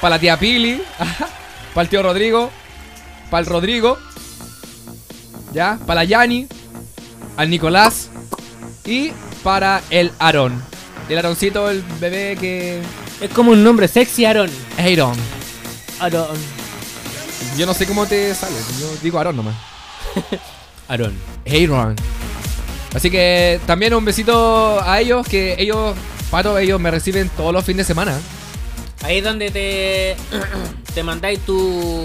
[0.00, 0.80] para la tía Pili,
[1.74, 2.48] para el tío Rodrigo,
[3.28, 3.98] para el Rodrigo,
[5.52, 6.46] ya, para la Yani,
[7.36, 8.10] al Nicolás
[8.84, 9.10] y
[9.42, 10.62] para el Aarón.
[11.08, 12.80] El Aaroncito, el bebé que.
[13.20, 14.48] Es como un nombre sexy, Aaron.
[14.78, 15.16] Aaron.
[15.98, 16.38] Aaron.
[17.58, 19.70] Yo no sé cómo te sale, yo digo Aarón nomás.
[20.88, 21.14] Aaron.
[21.46, 21.96] Aaron.
[22.94, 25.94] Así que también un besito a ellos, que ellos,
[26.30, 28.18] Pato, ellos me reciben todos los fines de semana.
[29.02, 30.16] Ahí es donde te,
[30.94, 32.04] te mandáis tu.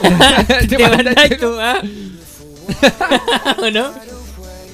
[0.68, 1.60] te mandáis tu.
[1.60, 1.82] ¿ah?
[3.60, 3.92] ¿O no?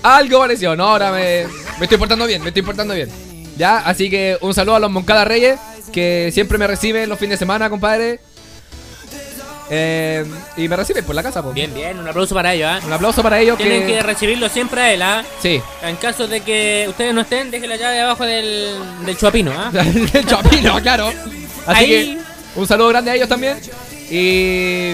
[0.02, 1.46] Algo pareció, no, ahora me,
[1.78, 3.08] me estoy portando bien, me estoy portando bien.
[3.56, 5.58] Ya, así que un saludo a los Moncada Reyes,
[5.92, 8.20] que siempre me reciben los fines de semana, compadre.
[9.70, 10.24] Eh,
[10.58, 11.54] y me reciben por la casa, pues.
[11.54, 12.80] Bien, bien, un aplauso para ellos, ¿ah?
[12.86, 14.02] Un aplauso para ellos Tienen que que...
[14.02, 15.24] recibirlo siempre a él, ¿ah?
[15.40, 15.60] Sí.
[15.82, 18.74] En caso de que ustedes no estén, dejen la llave abajo del,
[19.06, 19.70] del chuapino, ¿ah?
[20.12, 21.08] El chapino, claro.
[21.66, 23.58] Así Ahí- que un saludo grande a ellos también.
[24.10, 24.92] Y...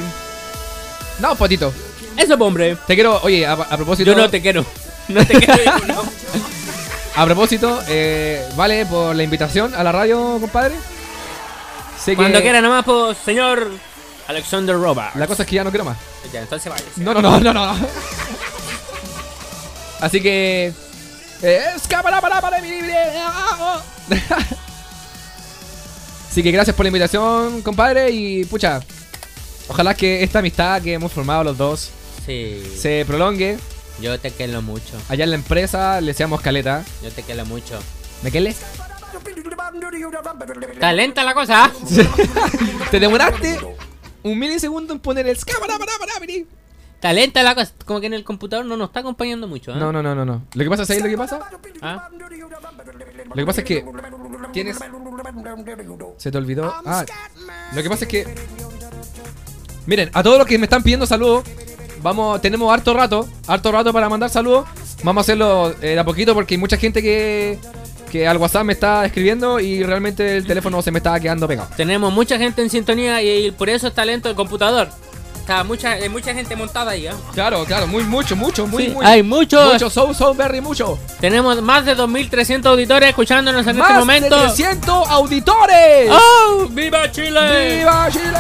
[1.19, 1.75] No, Patito.
[2.17, 2.77] Eso, pues, hombre.
[2.87, 4.13] Te quiero, oye, a, a propósito...
[4.13, 4.65] Yo no te quiero.
[5.09, 5.79] No te quiero.
[5.89, 6.03] no.
[7.17, 10.77] A propósito, eh, vale por la invitación a la radio, compadre.
[11.99, 13.69] Sé que Cuando quiera nomás, pues, señor
[14.31, 15.17] Alexander Robert.
[15.17, 15.99] La cosa es que ya no quiero más.
[16.33, 16.85] Ya, entonces vaya.
[16.97, 17.77] No, no, no, no, no.
[20.01, 20.73] Así que.
[21.43, 22.95] escápala, para, para, mi libre.
[26.31, 28.11] Así que gracias por la invitación, compadre.
[28.11, 28.81] Y pucha,
[29.69, 31.91] ojalá que esta amistad que hemos formado los dos
[32.25, 32.63] Sí.
[32.79, 33.59] se prolongue.
[34.01, 34.97] Yo te quiero mucho.
[35.09, 36.85] Allá en la empresa le seamos caleta.
[37.03, 37.81] Yo te quiero mucho.
[38.23, 38.55] ¿Me qué le?
[40.73, 41.73] Está lenta la cosa, ¿ah?
[42.91, 43.59] Te demoraste
[44.23, 45.37] un milisegundo en poner el.
[45.37, 47.73] Está lenta la cosa.
[47.87, 49.77] Como que en el computador no nos está acompañando mucho, ¿ah?
[49.77, 50.43] No, no, no, no, no.
[50.53, 51.41] Lo que pasa, ¿sabes lo que pasa?
[51.81, 52.09] ¿Ah?
[53.27, 53.85] Lo que pasa es que
[54.53, 54.79] tienes.
[56.19, 56.73] Se te olvidó.
[56.85, 57.05] Ah,
[57.75, 58.35] lo que pasa es que.
[59.87, 61.45] Miren, a todos los que me están pidiendo saludos,
[62.03, 64.69] vamos, tenemos harto rato, harto rato para mandar saludos.
[65.03, 67.59] Vamos a hacerlo eh, de a poquito porque hay mucha gente que,
[68.11, 71.69] que al WhatsApp me está escribiendo y realmente el teléfono se me está quedando pegado.
[71.77, 74.89] Tenemos mucha gente en sintonía y por eso está lento el computador.
[75.39, 77.15] Está mucha, hay mucha gente montada ahí, ¿ah?
[77.33, 79.05] Claro, claro, muy, mucho, mucho, muy, Sí, muy.
[79.05, 79.73] hay muchos.
[79.73, 80.99] Mucho, so, so, very mucho.
[81.19, 84.37] Tenemos más de 2.300 auditores escuchándonos en Más este momento.
[84.37, 86.11] de 300 auditores.
[86.13, 86.67] ¡Oh!
[86.71, 87.79] ¡Viva Chile!
[87.79, 88.39] ¡Viva Chile!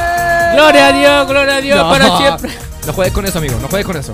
[0.54, 1.88] ¡Gloria a Dios, gloria a Dios No.
[1.90, 2.50] para siempre!
[2.86, 4.12] No juegues con eso, amigo, no juegues con eso.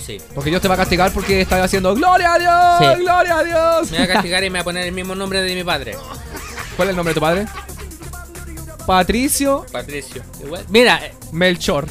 [0.00, 0.18] Sí.
[0.34, 2.96] Porque Dios te va a castigar porque estás haciendo ¡Gloria a Dios!
[2.96, 3.02] Sí.
[3.02, 3.90] ¡Gloria a Dios!
[3.90, 5.96] Me va a castigar y me va a poner el mismo nombre de mi padre.
[6.76, 7.46] ¿Cuál es el nombre de tu padre?
[8.86, 10.22] Patricio Patricio.
[10.44, 11.86] Igual- Mira, eh, Melchor.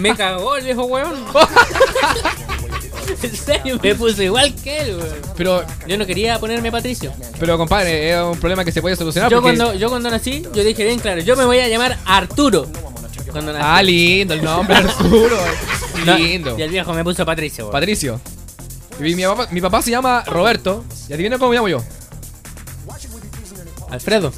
[0.00, 1.24] me cagó el viejo weón.
[3.22, 5.16] en serio, me puse igual que él, weón.
[5.36, 7.12] Pero, Yo no quería ponerme Patricio.
[7.38, 9.56] pero compadre, es un problema que se puede solucionar Yo porque...
[9.58, 12.66] cuando, yo cuando nací, yo dije bien claro, yo me voy a llamar Arturo.
[13.30, 13.64] Cuando nací.
[13.68, 15.36] Ah, lindo el nombre, Arturo.
[16.04, 16.58] Lindo.
[16.58, 17.64] Y el viejo me puso Patricio.
[17.64, 17.72] weón.
[17.72, 18.20] Patricio.
[19.00, 20.84] Y mi, papá, mi papá se llama Roberto.
[21.08, 21.82] ¿Y adivina cómo me llamo yo?
[23.90, 24.32] Alfredo.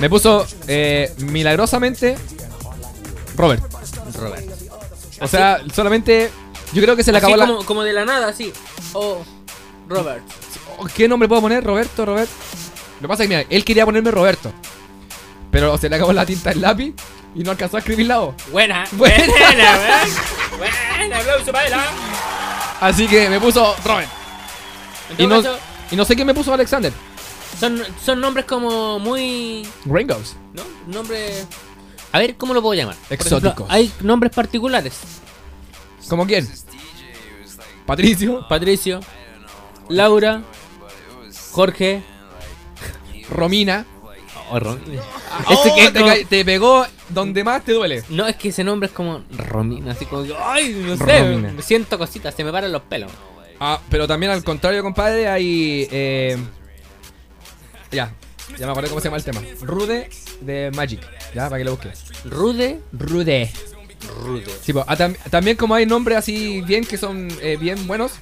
[0.00, 2.16] Me puso eh, milagrosamente
[3.36, 3.62] Robert.
[4.14, 4.46] Robert.
[5.20, 6.30] O sea, solamente...
[6.72, 7.46] Yo creo que se le Así acabó la...
[7.46, 8.52] como, como de la nada, así.
[8.94, 9.22] Oh,
[9.88, 10.22] Robert.
[10.78, 11.62] Oh, ¿Qué nombre puedo poner?
[11.62, 12.30] Roberto, Robert.
[12.96, 14.52] Lo que pasa es que, mira, él quería ponerme Roberto.
[15.50, 16.94] Pero se le acabó la tinta del lápiz
[17.34, 18.34] y no alcanzó a escribir la O.
[18.50, 19.26] Buena, Buena.
[19.26, 20.00] buena.
[20.58, 22.78] Buena, aplauso para él, ¿ah?
[22.80, 24.08] Así que me puso Robert.
[25.18, 25.58] Y no, caso,
[25.90, 26.92] y no sé qué me puso Alexander.
[27.58, 29.66] son, son nombres como muy.
[29.84, 30.36] Ringos.
[30.52, 30.62] ¿No?
[30.86, 31.46] Nombres.
[32.12, 32.96] A ver, ¿cómo lo puedo llamar?
[33.08, 33.66] Exóticos.
[33.70, 34.98] hay nombres particulares.
[36.08, 36.48] ¿Como quién?
[37.86, 38.46] Patricio.
[38.48, 39.00] Patricio,
[39.88, 40.42] Laura,
[41.52, 42.02] Jorge.
[43.30, 43.86] Romina.
[44.54, 44.78] Oh, Rom-
[45.48, 48.02] Oh, Este que te, pegó donde más te duele.
[48.10, 51.52] No, es que ese nombre es como Romina, así como ay, no sé, Romina.
[51.52, 53.10] me siento cositas, se me paran los pelos.
[53.60, 55.88] Ah, pero también al contrario, compadre, hay.
[55.90, 56.36] eh,
[57.90, 58.12] ya,
[58.58, 59.40] ya me acordé cómo se llama el tema.
[59.62, 60.08] Rude
[60.40, 61.00] de Magic.
[61.34, 62.04] Ya, para que lo busques.
[62.24, 63.50] Rude, Rude.
[64.24, 64.44] Rude.
[64.62, 68.12] Sí, tam- también como hay nombres así bien que son eh, bien buenos,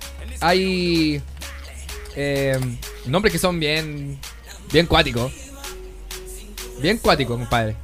[0.41, 1.23] hay
[2.17, 2.59] eh,
[3.07, 4.19] nombres que son bien
[4.73, 5.33] bien cuáticos.
[6.81, 7.77] Bien cuáticos, compadre.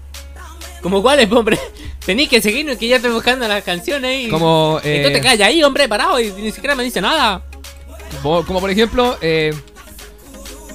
[0.83, 1.59] ¿Como cuáles, hombre?
[2.05, 4.29] Tenéis que seguirnos que ya estoy buscando las canciones y.
[4.29, 7.43] Como, eh, te callas ahí, hombre, parado y ni siquiera me dice nada.
[8.23, 9.53] Como por ejemplo, eh,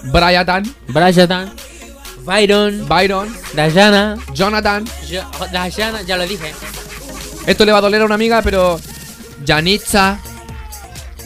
[0.05, 1.53] Bryatan, Brayatan,
[2.25, 4.85] Byron, Byron, Dayana, Jonathan.
[5.07, 6.51] yo- Dayana, ya lo dije.
[7.47, 8.79] Esto le va a doler a una amiga, pero.
[9.45, 10.19] Janitza.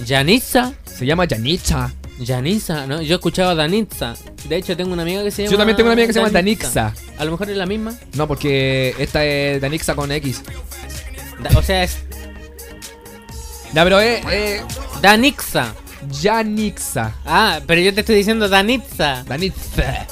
[0.05, 1.91] Yanitza, Se llama Janitza.
[2.19, 3.01] Yanitza, ¿no?
[3.01, 4.13] Yo escuchaba Danitza.
[4.47, 5.51] De hecho, tengo una amiga que se llama.
[5.51, 6.93] Yo también tengo una amiga que se llama Danixa.
[7.17, 7.93] A lo mejor es la misma.
[8.13, 10.41] No, porque esta es Danixa con X.
[11.41, 11.97] Da- o sea, es
[13.73, 14.25] Ya, pero es.
[14.31, 14.61] Eh,
[15.01, 15.73] Danixa.
[16.21, 17.13] Janixa.
[17.25, 19.23] Ah, pero yo te estoy diciendo Danitza.
[19.27, 20.07] Danitza.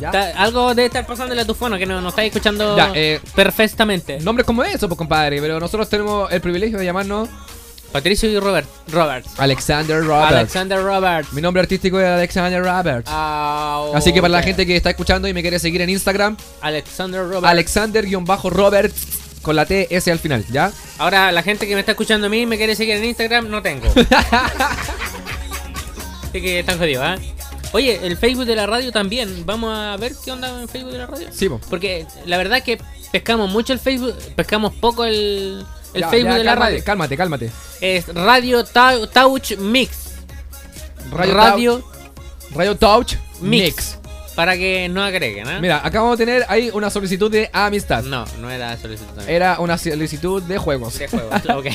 [0.00, 0.10] ¿Ya?
[0.36, 4.18] Algo debe estar pasándole a tu fono que no, no estáis escuchando Ya, eh, perfectamente.
[4.20, 5.40] Nombres como eso, pues compadre.
[5.40, 7.28] Pero nosotros tenemos el privilegio de llamarnos
[7.94, 8.68] Patricio y Robert.
[8.88, 9.24] Robert.
[9.38, 10.32] Alexander Roberts.
[10.32, 11.30] Alexander Robert.
[11.30, 13.08] Mi nombre artístico es Alexander Roberts.
[13.08, 16.36] Ah, Así que para la gente que está escuchando y me quiere seguir en Instagram,
[16.60, 17.44] Alexander Robert.
[17.44, 19.06] Alexander-Roberts
[19.42, 20.72] con la T S al final, ¿ya?
[20.98, 23.48] Ahora, la gente que me está escuchando a mí y me quiere seguir en Instagram,
[23.48, 23.86] no tengo.
[26.24, 27.16] Así que están jodidos, ¿ah?
[27.70, 29.46] Oye, el Facebook de la radio también.
[29.46, 31.28] Vamos a ver qué onda en Facebook de la radio.
[31.30, 31.60] Sí, po.
[31.70, 32.80] Porque la verdad es que
[33.12, 35.64] pescamos mucho el Facebook, pescamos poco el,
[35.94, 36.84] el Ya, Facebook ya, de la cálmate, radio.
[36.84, 37.50] Cálmate, cálmate.
[37.80, 39.90] Es Radio Tau- Touch Mix.
[41.10, 41.84] Radio Radio
[42.54, 43.64] Radio Touch Mix.
[43.76, 43.98] Mix.
[44.34, 45.60] Para que no agreguen, ¿ah?
[45.60, 48.02] Mira, acabamos de tener ahí una solicitud de amistad.
[48.02, 49.36] No, no era solicitud también.
[49.36, 50.98] Era una solicitud de juegos.
[50.98, 51.66] De juegos, ok.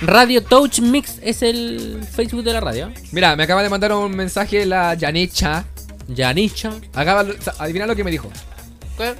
[0.00, 2.90] Radio Touch Mix es el Facebook de la radio.
[3.12, 5.64] Mira, me acaba de mandar un mensaje la Yanicha.
[6.08, 6.72] Yanicha.
[6.94, 7.24] Acaba,
[7.58, 8.28] adivina lo que me dijo.
[8.98, 9.14] ¿Qué?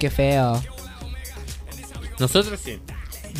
[0.00, 0.60] Qué feo.
[2.18, 2.80] Nosotros sí.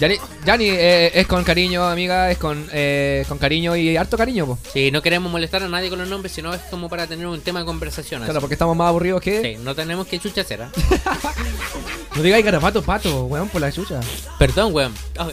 [0.01, 4.47] Yani, Yani, eh, es con cariño, amiga, es con, eh, con cariño y harto cariño,
[4.47, 4.59] po.
[4.73, 7.41] Sí, no queremos molestar a nadie con los nombres, sino es como para tener un
[7.41, 8.23] tema de conversación.
[8.23, 8.27] así.
[8.31, 9.43] Claro, porque estamos más aburridos que.
[9.57, 10.73] Sí, no tenemos que chucha hacer, ¿ah?
[12.17, 14.01] No digáis garabato, pato, weón, por la chucha.
[14.39, 14.95] Perdón, weón.
[15.19, 15.33] Ay,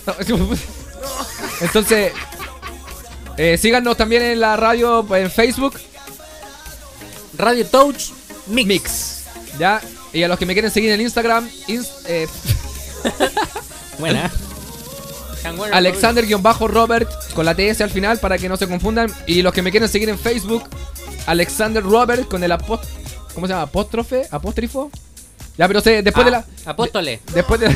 [1.62, 2.14] Entonces,
[3.38, 5.74] eh, síganos también en la radio, en Facebook.
[7.38, 8.10] Radio Touch
[8.48, 8.68] Mix.
[8.68, 9.24] Mix.
[9.58, 9.82] ¿Ya?
[10.14, 12.28] Y a los que me quieren seguir en Instagram, ins- eh,
[14.00, 14.32] Buena.
[15.72, 19.12] Alexander-Robert con la TS al final para que no se confundan.
[19.28, 20.64] Y los que me quieren seguir en Facebook,
[21.26, 22.86] Alexander Robert con el apóst
[23.34, 23.64] ¿Cómo se llama?
[23.64, 24.28] ¿Apóstrofe?
[24.32, 24.92] ¿Apóstrifo?
[25.58, 26.46] Ya, pero sé, después de la.
[26.66, 27.22] Ah, Apóstole.
[27.34, 27.76] Después de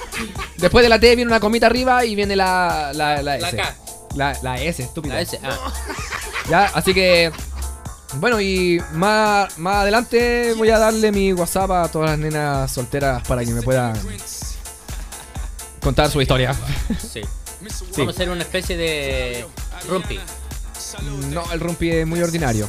[0.58, 3.56] Después de la T viene una comita arriba y viene la, la, la La S.
[3.56, 3.74] K.
[4.14, 5.14] La, la S, estúpida.
[5.14, 5.72] La S, ah.
[6.50, 7.30] Ya, así que.
[8.14, 13.22] Bueno, y más, más adelante voy a darle mi WhatsApp a todas las nenas solteras
[13.26, 13.94] para que me puedan
[15.86, 16.52] contar su historia.
[16.98, 17.20] Sí.
[17.96, 19.46] Vamos a hacer una especie de
[19.88, 20.18] rumpi.
[21.32, 22.68] No, el rumpi es muy ordinario.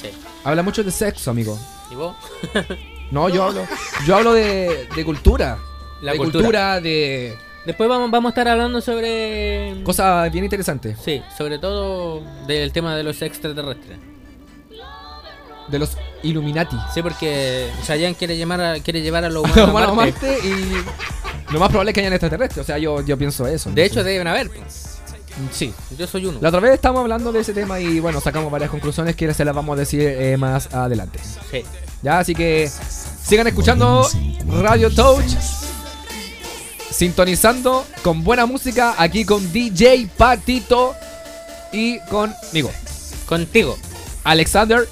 [0.00, 0.10] Sí.
[0.44, 1.58] Habla mucho de sexo, amigo.
[1.90, 2.16] ¿Y vos?
[3.10, 3.64] No, yo hablo,
[4.06, 5.58] yo hablo de, de cultura.
[6.00, 6.42] La de cultura.
[6.42, 7.36] cultura, de
[7.66, 9.82] Después vamos, vamos a estar hablando sobre.
[9.84, 10.96] cosas bien interesantes.
[11.04, 13.98] Sí, sobre todo del tema de los extraterrestres.
[15.68, 16.76] De los Illuminati.
[16.92, 19.92] Sí, porque Chayanne quiere, llamar a- quiere llevar a los humanos a.
[19.92, 20.82] Marte y
[21.54, 22.62] lo más probable es que hayan extraterrestres.
[22.62, 23.70] O sea, yo, yo pienso eso.
[23.70, 23.86] no De sé.
[23.86, 24.50] hecho, deben haber.
[25.50, 25.72] sí.
[25.96, 26.38] Yo soy uno.
[26.42, 29.44] La otra vez estábamos hablando de ese tema y bueno, sacamos varias conclusiones que se
[29.44, 31.18] las vamos a decir eh, más adelante.
[31.50, 31.64] Sí.
[32.02, 32.70] Ya, así que
[33.24, 34.06] sigan escuchando
[34.60, 35.24] Radio Touch.
[36.90, 40.94] Sintonizando con buena música aquí con DJ Patito
[41.72, 42.70] y conmigo,
[43.26, 43.76] Contigo.
[44.22, 44.88] Alexander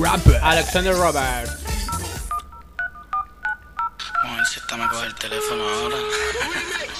[0.00, 0.36] Rapper.
[0.42, 1.50] Alexander Robert.
[4.76, 5.96] Me coge el teléfono ahora.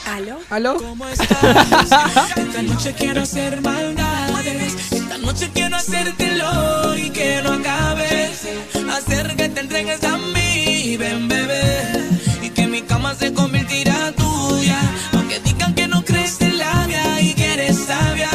[0.06, 0.40] ¿Aló?
[0.48, 0.96] ¿Aló?
[2.36, 4.92] Esta noche quiero hacer maldades.
[4.92, 8.48] Esta noche quiero hacértelo y que no acabes.
[8.90, 12.08] Hacer que te entregues a mí, ven bebé.
[12.42, 14.80] Y que mi cama se convertirá tuya.
[15.12, 18.30] Aunque digan que no crees en la vida y que eres sabia.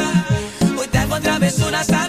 [0.77, 2.02] Hoy te hago travesuras a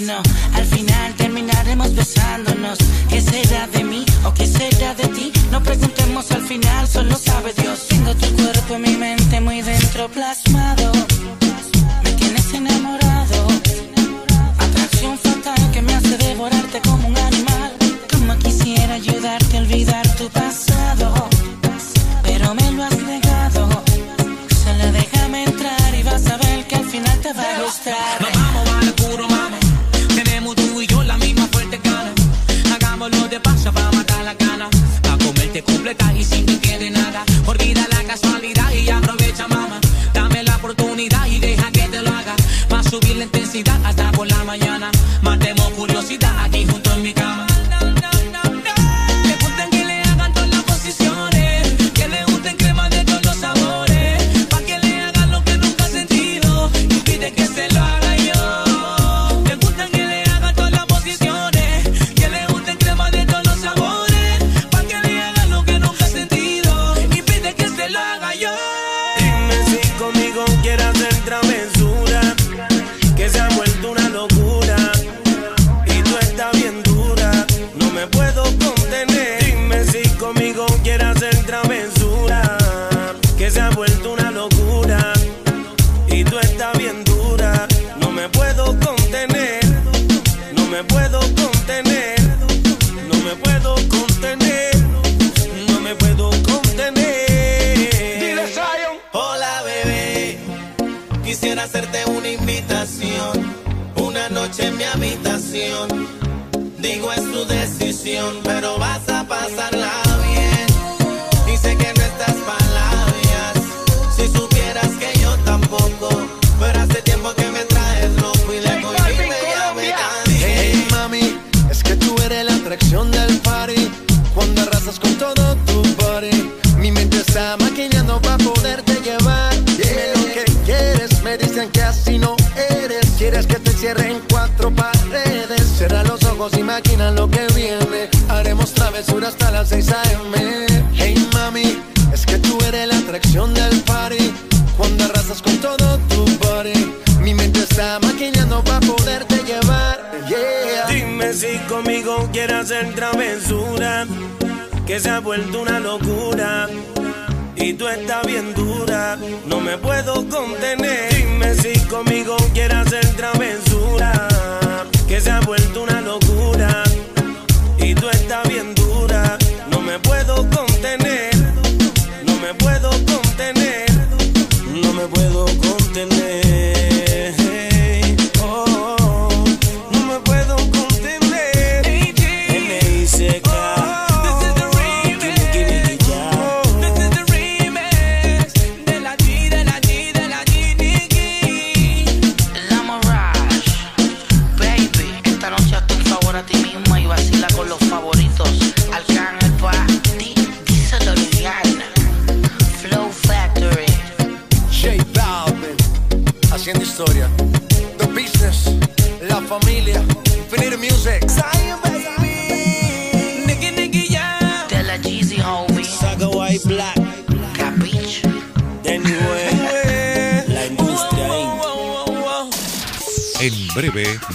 [0.00, 0.22] puede ser que no.
[0.54, 2.78] Al final terminaremos besándonos.
[3.08, 5.32] ¿Qué será de mí o qué será de ti?
[5.50, 7.86] No preguntemos al final, solo sabe Dios.
[7.88, 10.99] Tengo tu cuerpo en mi mente muy dentro plasmado.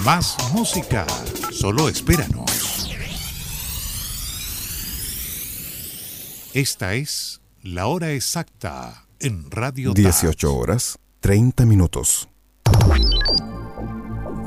[0.04, 1.06] Más música.
[1.52, 2.92] Solo espéranos.
[6.54, 12.30] Esta es la hora exacta en Radio 18 horas 30 minutos.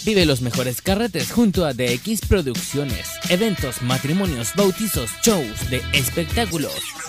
[0.03, 7.00] Vive los mejores carretes junto a DX Producciones, eventos, matrimonios, bautizos, shows de espectáculos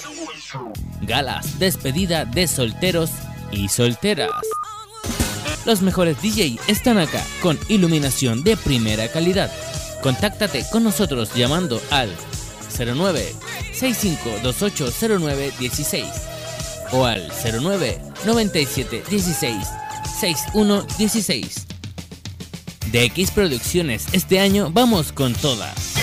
[1.02, 3.10] galas, despedida de solteros
[3.50, 4.30] y solteras.
[5.64, 9.52] Los mejores DJ están acá con iluminación de primera calidad.
[10.02, 12.10] Contáctate con nosotros llamando al
[12.78, 13.32] 09
[13.72, 16.04] 65280916
[16.92, 19.68] o al 09 9716
[20.20, 21.66] 6116.
[22.90, 25.94] De X Producciones este año vamos con todas.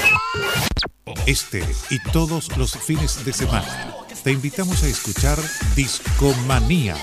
[1.26, 3.99] Este y todos los fines de semana
[4.30, 5.40] te invitamos a escuchar
[5.76, 6.96] Discomanía,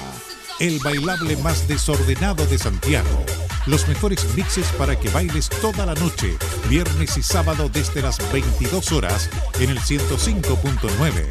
[0.60, 3.26] el bailable más desordenado de Santiago.
[3.66, 6.36] Los mejores mixes para que bailes toda la noche,
[6.68, 11.26] viernes y sábado desde las 22 horas en el 105.9.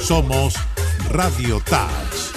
[0.00, 0.54] Somos
[1.10, 2.35] Radio Touch.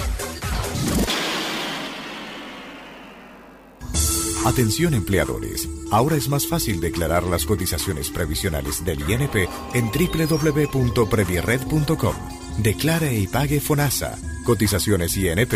[4.50, 5.70] Atención empleadores.
[5.92, 12.16] Ahora es más fácil declarar las cotizaciones previsionales del INP en www.previerred.com.
[12.58, 15.54] Declare y pague FONASA, cotizaciones INP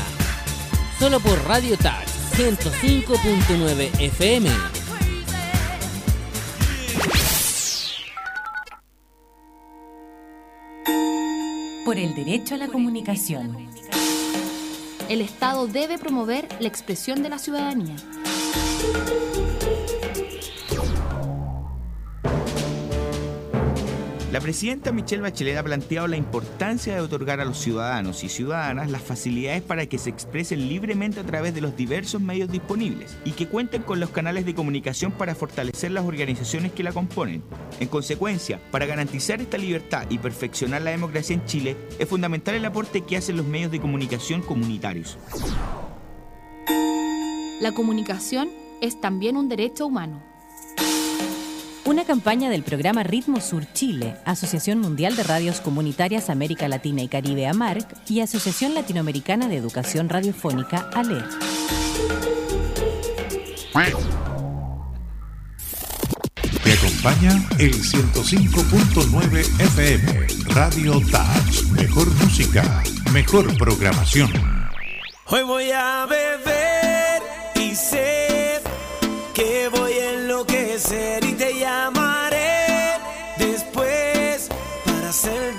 [0.98, 4.67] Solo por Radio Touch 105.9 FM.
[11.88, 13.66] Por el derecho a la comunicación.
[15.08, 17.96] El Estado debe promover la expresión de la ciudadanía.
[24.38, 28.88] La presidenta Michelle Bachelet ha planteado la importancia de otorgar a los ciudadanos y ciudadanas
[28.88, 33.32] las facilidades para que se expresen libremente a través de los diversos medios disponibles y
[33.32, 37.42] que cuenten con los canales de comunicación para fortalecer las organizaciones que la componen.
[37.80, 42.64] En consecuencia, para garantizar esta libertad y perfeccionar la democracia en Chile, es fundamental el
[42.64, 45.18] aporte que hacen los medios de comunicación comunitarios.
[47.60, 50.27] La comunicación es también un derecho humano.
[51.88, 57.08] Una campaña del programa Ritmo Sur Chile, Asociación Mundial de Radios Comunitarias América Latina y
[57.08, 61.24] Caribe AMARC y Asociación Latinoamericana de Educación Radiofónica ALER.
[66.62, 71.62] Te acompaña el 105.9 FM, Radio Touch.
[71.70, 72.82] Mejor música,
[73.14, 74.30] mejor programación.
[75.24, 77.22] Hoy voy a beber
[77.54, 78.60] y sé
[79.32, 81.27] que voy a enloquecer
[85.28, 85.57] para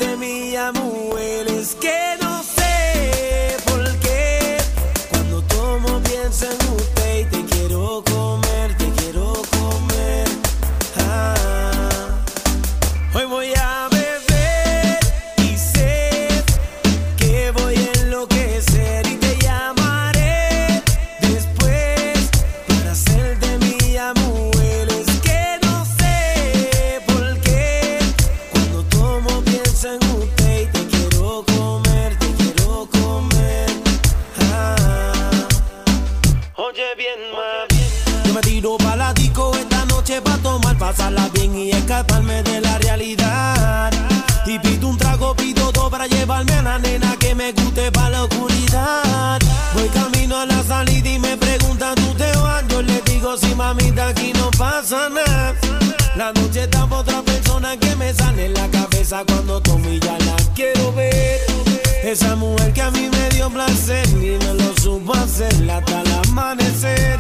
[65.80, 67.20] hasta el amanecer.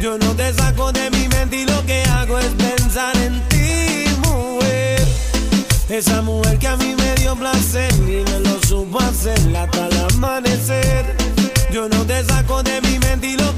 [0.00, 4.04] Yo no te saco de mi mente y lo que hago es pensar en ti,
[4.26, 5.00] mujer.
[5.88, 10.00] Esa mujer que a mí me dio placer y me lo supo hacer hasta el
[10.14, 11.16] amanecer.
[11.72, 13.53] Yo no te saco de mi mente y lo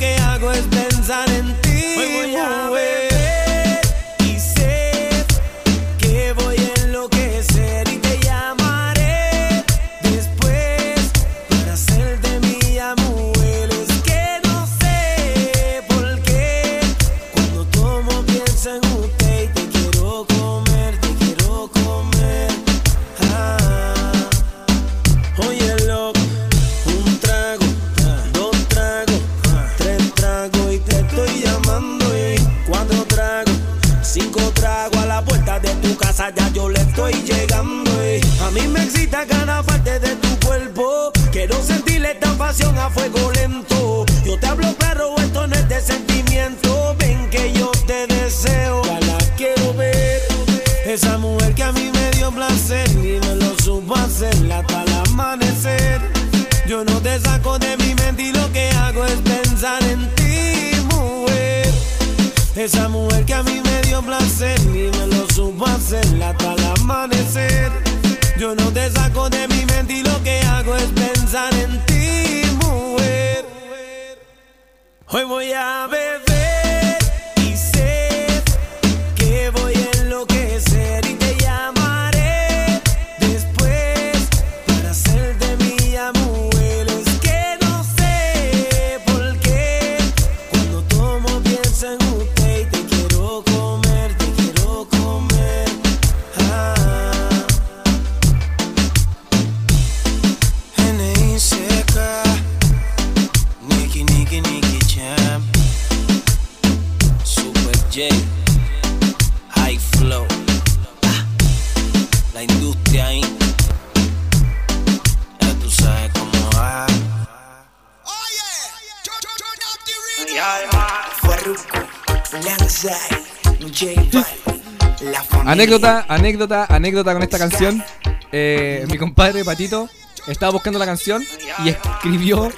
[125.56, 127.82] Anécdota, anécdota, anécdota con esta canción.
[128.30, 129.88] Eh, mi compadre Patito
[130.26, 131.24] estaba buscando la canción
[131.64, 132.52] y escribió,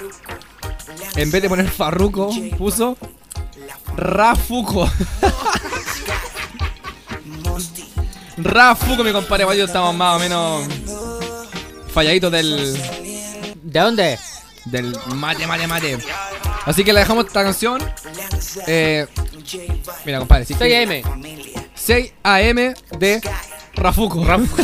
[1.15, 2.97] en vez de poner Farruko, puso
[3.95, 4.91] Rafuco.
[8.37, 10.67] Rafuco, mi compadre Patito, estamos más o menos
[11.93, 12.73] falladitos del.
[13.63, 14.19] ¿De dónde?
[14.65, 15.99] Del mate, mate, mate.
[16.65, 17.81] Así que le dejamos esta canción.
[18.67, 19.07] Eh,
[20.05, 21.68] mira, compadre, si 6 AM.
[21.89, 23.19] 6 AM de
[23.73, 24.23] Rafuco.
[24.23, 24.61] Rafuco.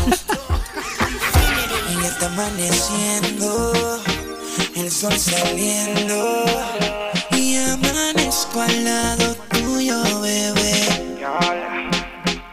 [1.89, 3.73] Y está amaneciendo,
[4.75, 6.45] el sol saliendo.
[7.31, 11.17] Y amanezco al lado tuyo, bebé.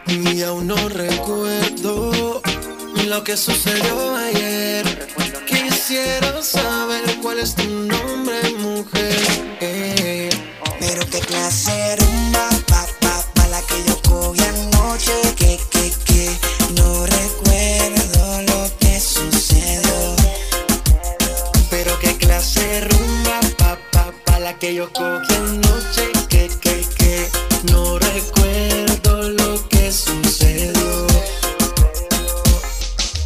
[0.07, 2.41] Y aún no recuerdo
[3.05, 5.07] lo que sucedió ayer.
[5.45, 9.21] Quisiera saber cuál es tu nombre, mujer.
[9.61, 10.29] Eh,
[10.79, 12.02] Pero qué clase
[14.93, 15.13] anoche.
[15.35, 16.29] Que, que, que,
[16.75, 20.15] no recuerdo lo que sucedió.
[21.69, 26.11] Pero qué clase rumba, pa, pa, pa, la que yo cogí anoche.
[26.29, 27.29] Que, que, que,
[27.71, 31.07] no recuerdo lo que sucedió.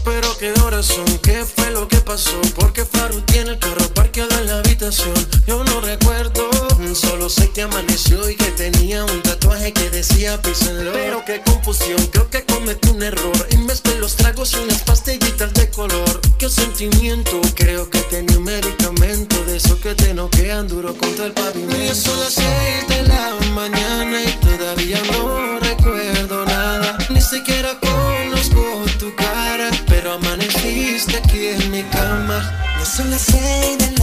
[0.05, 4.37] Pero qué horas son, qué fue lo que pasó Porque Faru tiene el carro parqueado
[4.39, 5.13] en la habitación
[5.45, 6.49] Yo no recuerdo,
[6.95, 11.97] solo sé que amaneció Y que tenía un tatuaje que decía písenlo Pero qué confusión,
[12.11, 13.47] creo que cometí un error.
[13.51, 16.21] Y mezclé los tragos y unas pastillitas de color.
[16.37, 21.33] Qué sentimiento, creo que tenía un medicamento De eso que te noquean duro contra el
[21.33, 21.93] pavimento.
[21.93, 26.97] Y son las seis de la mañana y todavía no recuerdo nada.
[27.09, 32.37] Ni siquiera conozco tu cara Pero amaneciste aquí en mi cama.
[32.79, 33.96] Ya son las seis de la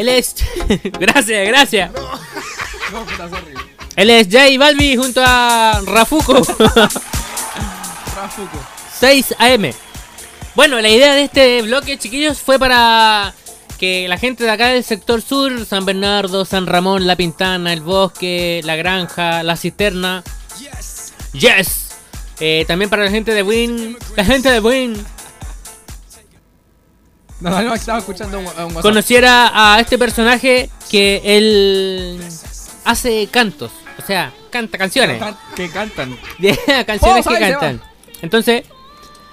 [0.00, 0.34] Él es.
[0.98, 1.90] gracias, gracias.
[3.96, 6.34] Él es J Balvin junto a Rafuco.
[8.16, 8.58] Rafuco.
[8.98, 9.70] 6 AM.
[10.54, 13.34] Bueno, la idea de este bloque, chiquillos, fue para
[13.78, 17.82] que la gente de acá del sector sur, San Bernardo, San Ramón, La Pintana, El
[17.82, 20.22] Bosque, La Granja, La Cisterna.
[21.32, 21.90] Yes.
[22.40, 23.98] Eh, también para la gente de Win.
[24.16, 25.04] La gente de Win.
[27.40, 28.82] No, no, estaba escuchando un, un WhatsApp.
[28.82, 32.20] conociera a este personaje que él
[32.84, 33.70] hace cantos.
[33.98, 35.22] O sea, canta canciones.
[35.56, 36.16] Que cantan.
[36.86, 37.82] canciones Oh, que cantan.
[38.22, 38.64] Entonces,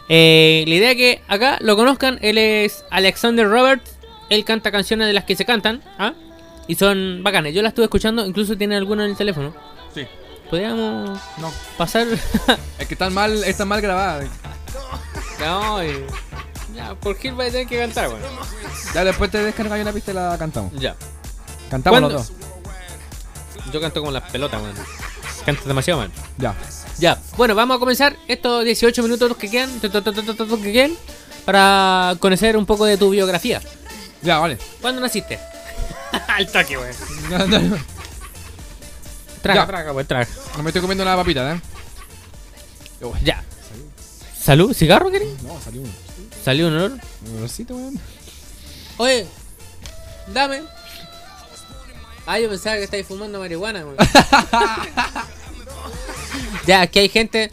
[0.09, 2.19] eh, la idea es que acá lo conozcan.
[2.21, 3.97] Él es Alexander Roberts.
[4.29, 5.81] Él canta canciones de las que se cantan.
[5.97, 6.13] ¿ah?
[6.67, 7.53] Y son bacanes.
[7.53, 8.25] Yo las estuve escuchando.
[8.25, 9.53] Incluso tiene alguna en el teléfono.
[9.93, 10.05] Sí.
[10.49, 11.51] Podríamos No.
[11.77, 12.07] pasar.
[12.79, 14.29] Es que están mal, están mal grabadas.
[15.39, 16.05] no, eh,
[16.77, 18.25] ya, por Gil va a tener que cantar, bueno.
[18.93, 20.71] Ya después te descargas una pista y la cantamos.
[20.73, 20.95] Ya.
[21.69, 22.17] Cantamos ¿Cuándo?
[22.17, 22.37] los dos.
[23.73, 24.75] Yo canto como las pelotas, weón.
[25.45, 26.11] Canto demasiado mal.
[26.37, 26.55] Ya.
[26.99, 29.89] Ya, bueno, vamos a comenzar estos 18 minutos que quedan, que
[30.71, 30.91] quedan
[31.45, 33.61] para conocer un poco de tu biografía.
[34.21, 34.57] Ya, vale.
[34.81, 35.39] ¿Cuándo naciste?
[36.27, 36.95] Al toque, weón.
[37.29, 37.77] No, no, no.
[39.41, 39.67] Traga, Ya.
[39.67, 40.27] traga, weón, traga.
[40.55, 41.61] No me estoy comiendo una papita, ¿eh?
[43.23, 43.43] Ya.
[44.41, 44.73] ¿Salud?
[44.73, 45.35] ¿Cigarro, querido?
[45.43, 45.91] No, salió uno.
[46.47, 46.91] ¿Salió un olor?
[47.25, 47.99] Un olorcito, weón.
[48.95, 49.27] Oye,
[50.27, 50.61] dame.
[52.25, 53.97] Ah, yo pensaba que estáis fumando marihuana, weón.
[56.65, 57.51] ya, aquí hay gente.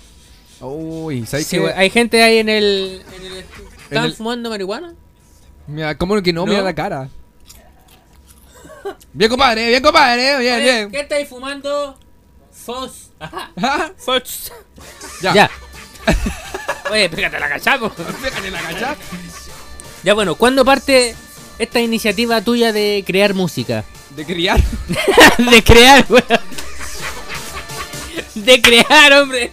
[0.60, 1.72] Uy, ¿sabes Sí, qué?
[1.72, 3.02] hay gente ahí en el.
[3.16, 3.44] En el
[3.82, 4.94] ¿Están el- fumando marihuana?
[5.66, 6.42] Mira, ¿cómo que no?
[6.42, 6.52] ¿No?
[6.52, 7.08] Mira la cara.
[9.12, 10.90] Bien, compadre, bien, compadre, bien, Oye, bien.
[10.92, 11.98] ¿Qué estáis fumando?
[12.52, 13.10] Fos.
[13.18, 13.92] Ajá.
[13.96, 14.52] Fos.
[15.20, 15.34] Ya.
[15.34, 15.50] Ya.
[16.90, 17.90] Oye, pégate la cachapo.
[18.22, 19.00] Pégate la cachapo.
[20.02, 21.14] Ya bueno, ¿cuándo parte
[21.58, 23.84] esta iniciativa tuya de crear música?
[24.10, 24.60] De criar.
[25.38, 26.40] de crear, weón.
[28.34, 29.52] De crear, hombre.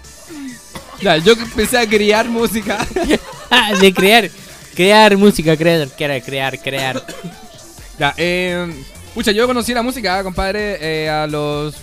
[1.01, 2.85] Ya, yo empecé a criar música.
[3.79, 4.29] de crear.
[4.75, 7.05] Crear música, crear, crear, crear, crear.
[7.97, 8.83] Ya, eh.
[9.13, 11.75] Pucha, yo conocí la música, compadre, eh, a los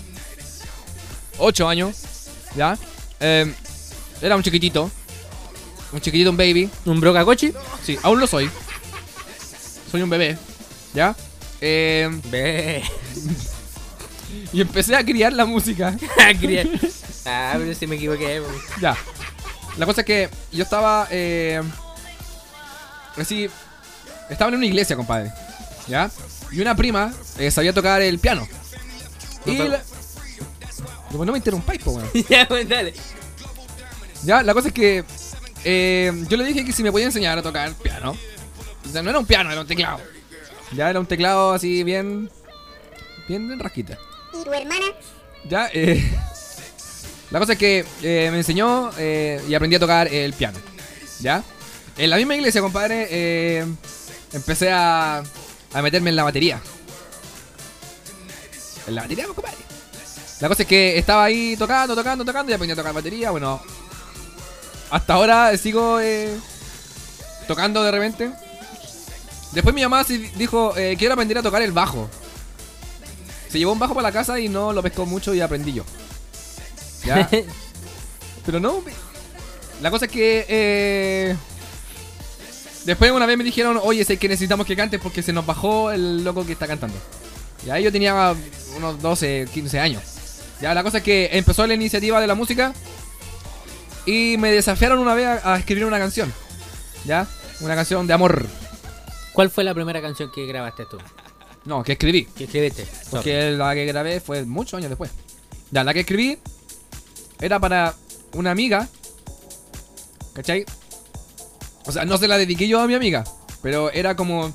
[1.37, 1.97] 8 años.
[2.57, 2.79] ¿Ya?
[3.21, 3.53] Eh,
[4.23, 4.91] era un chiquitito.
[5.93, 6.71] Un chiquitito, un baby.
[6.85, 7.53] ¿Un brocacochi?
[7.83, 8.51] Sí, aún lo soy.
[9.91, 10.37] Soy un bebé.
[10.95, 11.15] ¿Ya?
[11.61, 12.83] Eh, Ve.
[14.53, 15.97] y empecé a criar la música.
[16.41, 16.67] Criar.
[17.27, 18.43] Ah, pero si me equivoqué.
[18.81, 18.97] Ya.
[19.77, 21.09] La cosa es que yo estaba.
[21.11, 21.63] Eh,
[23.17, 23.49] así.
[24.29, 25.33] Estaba en una iglesia, compadre.
[25.87, 26.11] ¿Ya?
[26.51, 28.47] Y una prima eh, sabía tocar el piano.
[29.47, 29.53] Y.
[29.53, 29.83] No, la-
[31.11, 32.09] Como no me interrumpáis, po, weón.
[32.29, 32.93] ya, pues dale.
[34.25, 35.05] Ya, la cosa es que.
[35.65, 38.17] Eh, yo le dije que si me podía enseñar a tocar piano.
[38.87, 40.01] O sea, no era un piano, era un teclado.
[40.73, 42.31] Ya era un teclado así bien.
[43.29, 43.99] Bien en rasquita.
[44.33, 44.87] ¿Y tu hermana?
[45.49, 46.11] Ya, eh,
[47.31, 50.59] la cosa es que eh, me enseñó eh, y aprendí a tocar el piano.
[51.21, 51.43] ¿Ya?
[51.97, 53.67] En la misma iglesia, compadre, eh,
[54.33, 55.23] empecé a,
[55.75, 56.61] a meterme en la batería.
[58.87, 59.59] En la batería, compadre.
[60.41, 63.31] La cosa es que estaba ahí tocando, tocando, tocando y aprendí a tocar batería.
[63.31, 63.61] Bueno,
[64.91, 66.35] hasta ahora sigo eh,
[67.47, 68.31] tocando de repente.
[69.53, 70.05] Después mi mamá
[70.37, 72.09] dijo, eh, quiero aprender a tocar el bajo.
[73.51, 75.85] Se llevó un bajo para la casa y no lo pescó mucho y aprendí yo.
[77.05, 77.29] ¿Ya?
[78.47, 78.83] Pero no.
[79.81, 80.47] La cosa es que.
[80.49, 81.37] eh,
[82.85, 85.91] Después una vez me dijeron, oye, sé que necesitamos que cantes porque se nos bajó
[85.91, 86.97] el loco que está cantando.
[87.67, 88.35] Y ahí yo tenía
[88.77, 90.03] unos 12, 15 años.
[90.63, 92.73] Ya, la cosa es que empezó la iniciativa de la música
[94.09, 96.33] y me desafiaron una vez a, a escribir una canción.
[97.05, 97.27] ¿Ya?
[97.61, 98.47] Una canción de amor.
[99.35, 100.97] ¿Cuál fue la primera canción que grabaste tú?
[101.67, 102.25] No, que escribí.
[102.25, 102.87] ¿Qué escribiste?
[103.11, 105.11] Porque la que grabé fue muchos años después.
[105.71, 106.39] Ya, la que escribí
[107.39, 107.95] era para
[108.33, 108.89] una amiga.
[110.33, 110.65] ¿Cachai?
[111.85, 113.25] O sea, no se la dediqué yo a mi amiga.
[113.61, 114.55] Pero era como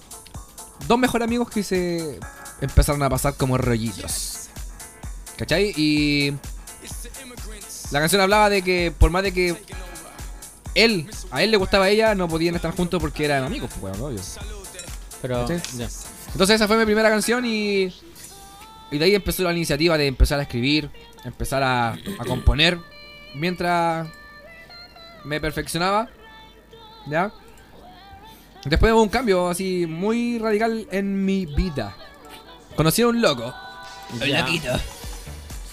[0.88, 2.20] dos mejores amigos que se
[2.60, 4.50] empezaron a pasar como rollitos.
[5.38, 5.74] ¿Cachai?
[5.78, 6.34] Y
[7.94, 9.56] la canción hablaba de que por más de que
[10.74, 13.70] él, a él le gustaba a ella, no podían estar juntos porque eran amigos.
[13.80, 14.20] Pues, bueno, obvio.
[15.22, 15.42] Pero.
[15.42, 17.94] Entonces esa fue mi primera canción y,
[18.90, 20.90] y de ahí empezó la iniciativa de empezar a escribir,
[21.24, 22.80] empezar a, a componer,
[23.36, 24.08] mientras
[25.24, 26.10] me perfeccionaba,
[27.06, 27.32] ¿ya?
[28.66, 31.96] Después hubo un cambio así muy radical en mi vida.
[32.76, 33.54] Conocí a un loco.
[34.14, 34.70] Un loquito.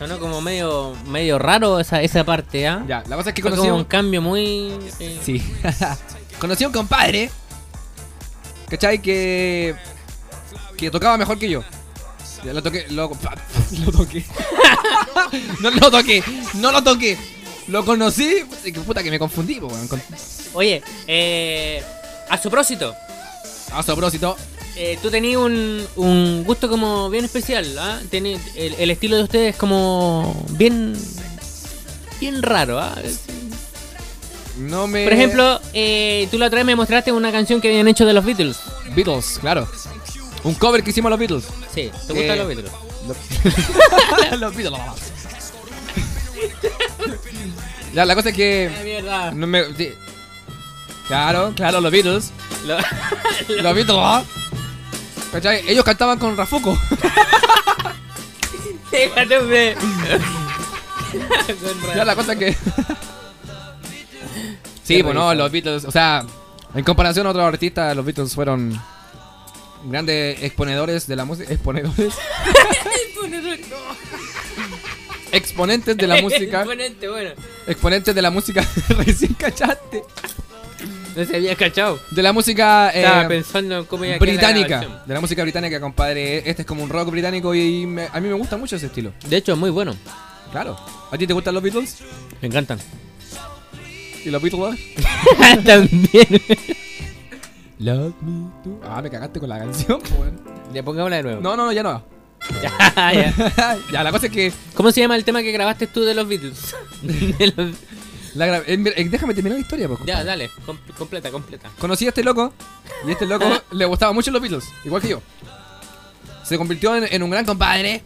[0.00, 2.82] Sonó como medio, medio raro esa, esa parte, ¿ah?
[2.88, 4.72] Ya, la cosa es que Fue conocí como un cambio muy.
[4.98, 5.42] eh, Sí.
[6.40, 7.30] conocí a un compadre.
[8.70, 9.02] ¿Cachai?
[9.02, 9.76] Que.
[10.78, 11.62] Que tocaba mejor que yo.
[12.42, 12.86] Ya lo toqué.
[12.88, 13.10] Lo,
[13.84, 14.24] lo toqué.
[15.60, 16.24] no lo toqué.
[16.54, 17.18] No lo toqué.
[17.68, 18.46] Lo conocí.
[18.64, 19.86] que Puta que me confundí, weón.
[20.54, 21.84] Oye, eh,
[22.30, 22.94] a su propósito,
[23.70, 24.34] A su propósito.
[24.82, 28.00] Eh, tú tenías un, un gusto como bien especial, ¿ah?
[28.10, 28.38] El,
[28.78, 30.94] el estilo de ustedes como bien.
[32.18, 32.96] bien raro, ¿ah?
[34.56, 35.04] No me.
[35.04, 38.12] Por ejemplo, eh, tú la otra vez me mostraste una canción que habían hecho de
[38.14, 38.56] los Beatles.
[38.94, 39.68] Beatles, claro.
[40.44, 41.44] Un cover que hicimos a los Beatles.
[41.74, 42.72] Sí, ¿te Eh, gustan los Beatles?
[44.40, 44.80] los Beatles.
[47.94, 49.02] ya, la cosa es que.
[49.10, 49.30] Ah.
[49.34, 49.62] No me.
[51.06, 52.30] Claro, claro, los Beatles.
[52.66, 52.78] Lo-
[53.62, 54.26] los Beatles.
[55.32, 55.62] ¿Cachai?
[55.68, 56.78] Ellos cantaban con Rafuco.
[61.94, 62.52] Ya, la cosa es que.
[64.84, 65.84] sí, pues no, los Beatles.
[65.84, 66.24] O sea,
[66.74, 68.80] en comparación a otros artistas, los Beatles fueron
[69.84, 71.52] grandes exponedores de la música.
[71.52, 72.14] Exponedores.
[75.32, 76.58] Exponentes de la música.
[76.58, 77.30] Exponente, bueno.
[77.66, 78.66] Exponentes de la música.
[78.88, 80.02] Recién cachaste.
[81.16, 81.98] No se había cachado.
[82.10, 85.02] De la música eh, Estaba pensando en cómo iba a quedar la británica.
[85.06, 86.38] De la música británica, compadre.
[86.48, 89.12] Este es como un rock británico y me- a mí me gusta mucho ese estilo.
[89.28, 89.94] De hecho, es muy bueno.
[90.52, 90.76] Claro.
[91.10, 91.98] ¿A ti te gustan los Beatles?
[92.40, 92.78] Me encantan.
[94.24, 94.78] ¿Y los Beatles?
[95.64, 96.42] También.
[97.78, 98.80] Love me too.
[98.84, 100.38] Ah, me cagaste con la canción, weón.
[100.72, 101.40] Ya pongámosla de nuevo.
[101.40, 102.02] No, no, no, ya no.
[102.62, 103.76] Ya, ya.
[103.92, 104.52] ya, la cosa es que.
[104.74, 106.74] ¿Cómo se llama el tema que grabaste tú de los Beatles?
[107.02, 107.76] De los-
[108.34, 110.50] la eh, eh, déjame terminar la historia, po, Ya, dale.
[110.66, 111.70] com- completa, completa.
[111.78, 112.52] Conocí a este loco
[113.06, 115.22] y este loco le gustaban mucho los Beatles, igual que yo.
[116.44, 118.02] Se convirtió en, en un gran compadre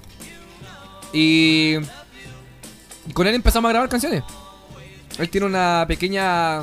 [1.12, 1.76] y
[3.06, 4.22] y con él empezamos a grabar canciones.
[5.18, 6.62] Él tiene una pequeña,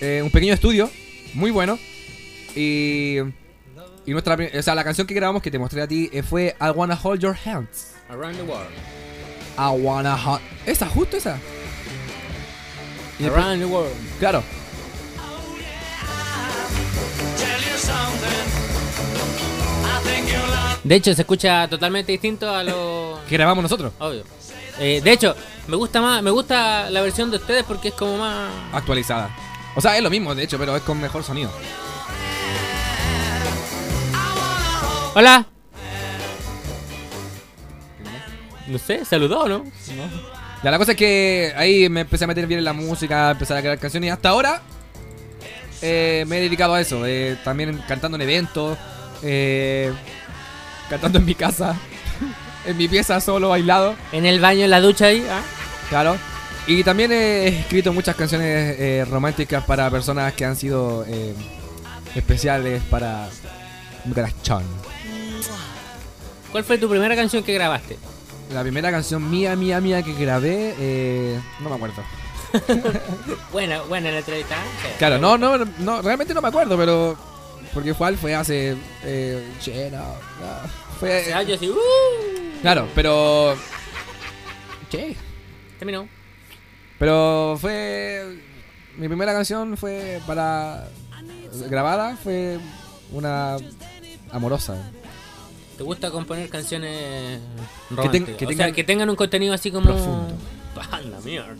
[0.00, 0.90] eh, un pequeño estudio
[1.34, 1.78] muy bueno
[2.56, 3.18] y
[4.04, 6.70] y nuestra, o sea, la canción que grabamos que te mostré a ti fue I
[6.74, 7.92] Wanna Hold Your Hands.
[8.08, 8.68] Around the World.
[9.56, 11.38] I Wanna Hold, esa, justo esa.
[13.22, 13.92] Y después- Around the World.
[14.18, 14.42] Claro.
[20.84, 23.18] De hecho, se escucha totalmente distinto a lo.
[23.28, 23.92] Que grabamos nosotros.
[24.00, 24.24] Obvio.
[24.80, 25.36] Eh, de hecho,
[25.68, 28.50] me gusta más, me gusta la versión de ustedes porque es como más.
[28.72, 29.30] actualizada.
[29.76, 31.50] O sea, es lo mismo, de hecho, pero es con mejor sonido.
[35.14, 35.46] Hola.
[38.66, 39.64] No sé, saludó, ¿no?
[40.62, 43.54] Ya, la cosa es que ahí me empecé a meter bien en la música, empecé
[43.54, 44.62] a crear canciones y hasta ahora
[45.82, 47.04] eh, me he dedicado a eso.
[47.04, 48.78] eh, también cantando en eventos,
[49.24, 49.92] eh,
[50.88, 51.76] cantando en mi casa,
[52.66, 53.96] en mi pieza solo, aislado.
[54.12, 55.26] En el baño, en la ducha ahí.
[55.28, 55.42] ¿ah?
[55.88, 56.16] Claro.
[56.68, 61.04] Y también he escrito muchas canciones románticas para personas que han sido
[62.14, 63.28] especiales para
[64.14, 64.62] corazón.
[66.52, 67.98] ¿Cuál fue tu primera canción que grabaste?
[68.52, 72.02] La primera canción mía, mía, mía que grabé, eh, no me acuerdo.
[73.52, 74.56] Buena, buena la entrevista.
[74.98, 77.16] Claro, no, no, no, realmente no me acuerdo, pero.
[77.72, 78.76] Porque fue, fue hace.
[79.04, 80.68] Eh, che, no, no,
[81.00, 81.20] fue.
[81.20, 81.70] Hace años y.
[81.70, 81.76] ¡uh!
[82.60, 83.56] Claro, pero.
[84.90, 85.16] Che.
[85.78, 86.06] Terminó.
[86.98, 88.38] Pero fue.
[88.98, 90.88] Mi primera canción fue para.
[91.70, 92.58] Grabada, fue
[93.12, 93.56] una.
[94.30, 94.76] Amorosa.
[95.82, 97.40] ¿Te gusta componer canciones
[97.88, 98.36] ten- románticas?
[98.36, 99.86] que O tengan- sea, que tengan un contenido así como...
[99.86, 100.28] Profundo.
[101.24, 101.56] Mierda.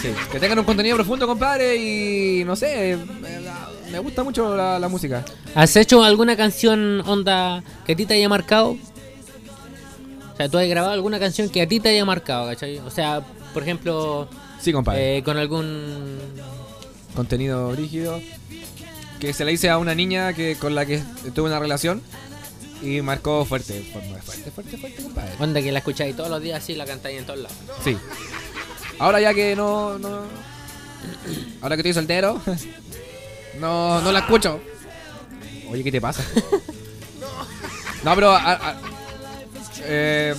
[0.00, 4.78] Sí, que tengan un contenido profundo, compadre, y no sé, me, me gusta mucho la,
[4.78, 5.26] la música.
[5.54, 8.70] ¿Has hecho alguna canción onda que a ti te haya marcado?
[10.32, 12.78] O sea, tú has grabado alguna canción que a ti te haya marcado, ¿cachai?
[12.78, 13.20] O sea,
[13.52, 14.26] por ejemplo...
[14.58, 15.18] Sí, compadre.
[15.18, 16.18] eh, con algún...
[17.14, 18.20] Contenido rígido.
[19.20, 21.02] Que se le hice a una niña que con la que
[21.34, 22.00] tuve una relación
[22.82, 23.82] y marcó fuerte.
[23.92, 25.30] Fuerte, fuerte, fuerte, fuerte, compadre.
[25.38, 27.56] Onda que la escucháis todos los días así, la cantáis en todos lados.
[27.84, 27.96] Sí.
[28.98, 30.22] Ahora ya que no, no.
[31.60, 32.40] Ahora que estoy soltero.
[33.58, 34.60] No, no la escucho.
[35.68, 36.22] Oye, ¿qué te pasa?
[38.04, 38.80] No, pero a- a-
[39.82, 40.32] eh,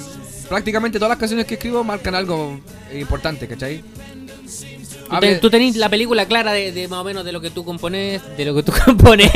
[0.48, 2.62] prácticamente todas las canciones que escribo marcan algo
[2.94, 3.84] importante, ¿cachai?
[5.10, 7.64] Tú, tú tenés la película clara de, de más o menos de lo que tú
[7.66, 9.32] compones, de lo que tú compones,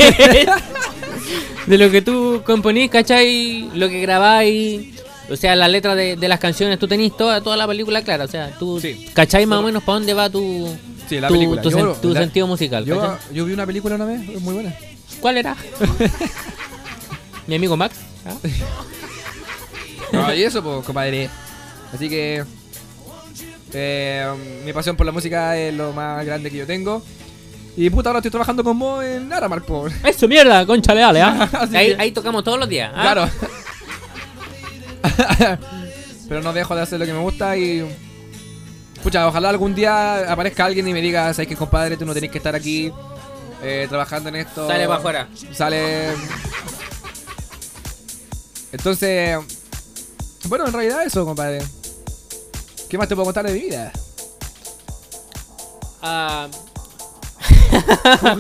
[1.67, 3.69] de lo que tú componís, ¿cachai?
[3.73, 4.89] Lo que grabáis,
[5.29, 8.25] o sea, la letra de, de las canciones, tú tenés toda, toda la película clara,
[8.25, 8.79] o sea, tú
[9.13, 10.69] ¿cachai más o menos para dónde va tu,
[11.09, 11.61] Sí, la tu, película.
[11.61, 12.85] tu Yo- sen- tu la- sentido musical?
[12.85, 14.75] yo, yo vi una película una vez, muy buena.
[15.21, 15.55] ¿Cuál era?
[17.47, 17.95] Mi amigo Max.
[18.25, 18.33] ¿ah?
[20.11, 21.27] No, y eso, pues, compadre.
[21.91, 22.43] Así que.
[23.73, 24.31] Eh,
[24.63, 27.01] mi pasión por la música es lo más grande que yo tengo.
[27.75, 29.91] Y puta, ahora estoy trabajando con vos en Aramark, por.
[30.05, 31.49] Eso, mierda, concha leale, ¿ah?
[31.53, 32.91] Así ahí, tocamos todos los días.
[32.95, 33.01] ¿ah?
[33.01, 33.29] Claro.
[36.29, 37.83] Pero no dejo de hacer lo que me gusta y.
[39.01, 42.31] Pucha, ojalá algún día aparezca alguien y me diga, sabes que compadre, tú no tenés
[42.31, 42.93] que estar aquí
[43.61, 44.67] eh, trabajando en esto.
[44.67, 45.27] Sale pa' afuera.
[45.51, 46.13] Sale.
[48.71, 49.39] Entonces.
[50.45, 51.59] Bueno, en realidad eso, compadre.
[52.93, 53.91] ¿Qué más te puedo contar de mi vida?
[56.03, 56.47] Ah,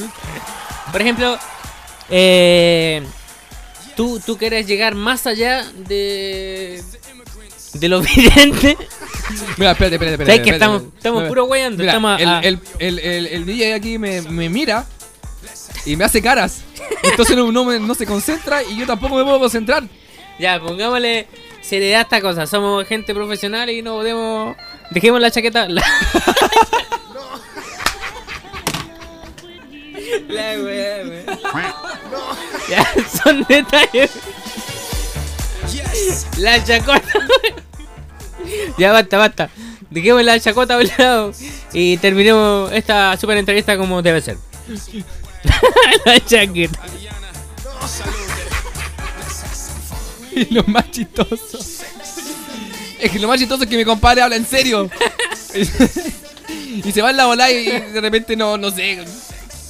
[0.91, 1.39] Por ejemplo,
[2.07, 3.01] Eh,
[3.95, 6.83] ¿tú, ¿Tú quieres llegar más allá de.
[7.73, 8.77] de lo vidente?
[9.57, 10.25] Mira, espérate, espérate, espérate.
[10.25, 10.97] ¿Sabes que espérate, estamos, espérate.
[10.99, 14.85] estamos puro mira, Estamos el, a- el, el, el, el DJ aquí me, me mira
[15.87, 16.61] y me hace caras.
[17.01, 19.83] Entonces no, no, no se concentra y yo tampoco me puedo concentrar.
[20.37, 21.27] Ya, pongámosle
[21.63, 22.45] seriedad a esta cosa.
[22.45, 24.55] Somos gente profesional y no podemos.
[24.91, 25.67] Dejemos la chaqueta.
[30.29, 31.75] La, la wea, wea.
[32.69, 32.85] Ya,
[33.23, 34.11] son detalles.
[36.37, 37.01] La chacota.
[38.77, 39.49] ya basta, basta.
[39.89, 41.31] Dejemos la chacota a un lado
[41.71, 44.37] y terminemos esta super entrevista como debe ser.
[46.05, 46.79] la chaqueta.
[50.49, 51.59] Y lo más chistoso.
[52.99, 54.89] Es que lo más chistoso es que mi compadre habla en serio.
[56.83, 59.03] y se va en la bola y de repente no, no sé.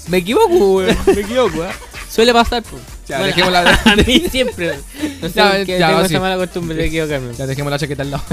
[0.07, 0.97] Me equivoco, weón.
[1.07, 1.69] Me equivoco, ¿eh?
[2.09, 2.81] Suele pasar, pues.
[3.07, 4.77] Ya, Bueno, dejemos la- a mí siempre.
[5.21, 7.33] No sé Ya, qué ya, tengo esa mala costumbre de equivocarme.
[7.35, 8.23] Ya dejemos la chaqueta al lado.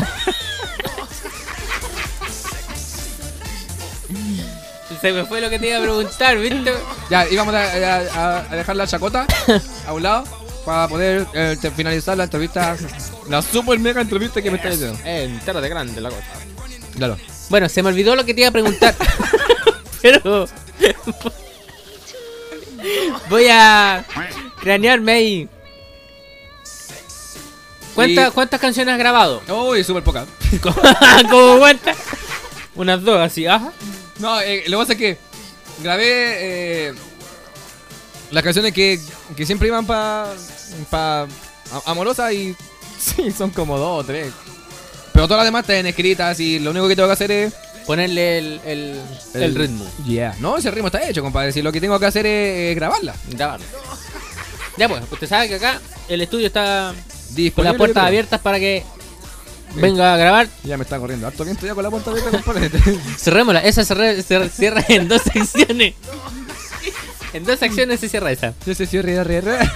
[5.00, 6.74] Se me fue lo que te iba a preguntar, ¿viste?
[7.08, 9.26] Ya, íbamos a, a- a dejar la chacota
[9.86, 10.24] a un lado
[10.64, 12.76] para poder eh, finalizar la entrevista.
[13.28, 14.98] La super mega entrevista que me está diciendo.
[15.04, 16.22] Eh, entera de grande la cosa.
[16.96, 17.16] Claro.
[17.48, 18.94] Bueno, se me olvidó lo que te iba a preguntar.
[20.02, 20.48] Pero.
[23.28, 24.04] Voy a
[24.60, 25.48] cranearme ahí.
[27.94, 29.42] ¿Cuántas, Y- ¿Cuántas canciones has grabado?
[29.48, 30.26] Uy, súper poca.
[31.30, 31.96] ¿Cómo cuántas?
[32.74, 33.72] Unas dos, así, ajá.
[34.18, 35.18] No, eh, lo que pasa es que
[35.82, 36.94] grabé eh,
[38.30, 39.00] las canciones que,
[39.36, 40.32] que siempre iban para
[40.90, 41.26] pa,
[41.86, 42.56] amorosas y
[42.98, 44.32] sí, son como dos o tres.
[45.12, 47.54] Pero todas las demás están escritas y lo único que tengo que hacer es...
[47.86, 49.00] Ponerle el, el,
[49.34, 49.84] el ritmo.
[50.06, 50.36] Yeah.
[50.38, 51.50] No, ese ritmo está hecho, compadre.
[51.50, 53.14] Si lo que tengo que hacer es, eh, grabarla.
[53.30, 53.66] Grabarla.
[54.76, 56.94] Ya pues, usted sabe que acá el estudio está
[57.54, 58.84] con las puertas abiertas para que
[59.74, 60.48] venga a grabar.
[60.62, 61.26] Ya me está corriendo.
[61.26, 62.70] Harto viento ya con la puerta abierta, compadre.
[63.18, 65.94] Cerrémosla, esa se, se cierra en dos secciones.
[67.32, 68.54] En dos secciones se cierra esa.
[68.66, 69.58] Yo se cierra, re, re.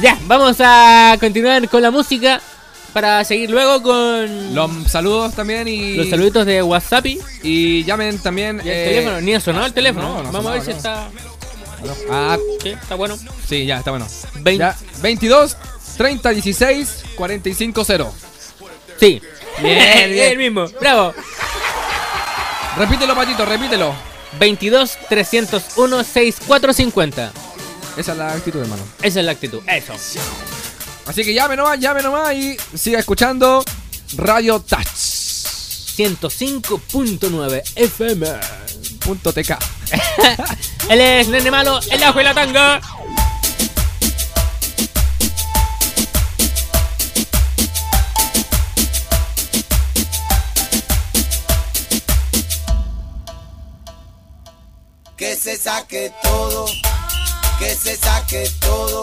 [0.00, 2.40] Ya, vamos a continuar con la música
[2.92, 5.94] para seguir luego con Los saludos también y...
[5.94, 7.06] los saluditos de WhatsApp.
[7.06, 8.60] Y Y llamen también...
[8.60, 10.08] el eh, teléfono, ni ha sonado el teléfono.
[10.08, 10.76] no, no ha vamos a ver si no.
[10.76, 11.08] está.
[12.10, 13.16] Ah, Sí, está bueno.
[13.48, 14.06] sí, ya, está bueno.
[14.40, 15.56] Vein- Ya, 22,
[15.96, 18.12] 30, 16, 45, 0.
[19.00, 19.20] Sí.
[19.62, 20.32] Bien, bien.
[20.32, 20.66] el mismo.
[20.80, 21.14] Bravo.
[22.76, 23.94] Repítelo, Patito, repítelo.
[24.38, 27.32] 22 301 6450.
[27.96, 28.82] Esa es la actitud, hermano.
[29.00, 29.60] Esa es la actitud.
[29.66, 29.94] Eso.
[31.06, 33.64] Así que llame nomás, llame nomás y siga escuchando
[34.16, 34.86] Radio Touch.
[35.96, 38.26] 105.9 FM.
[39.04, 39.56] Punto TK.
[40.90, 42.80] Él es Nene Malo, el ajo y la tanga.
[55.16, 56.66] Que se saque todo,
[57.58, 59.02] que se saque todo,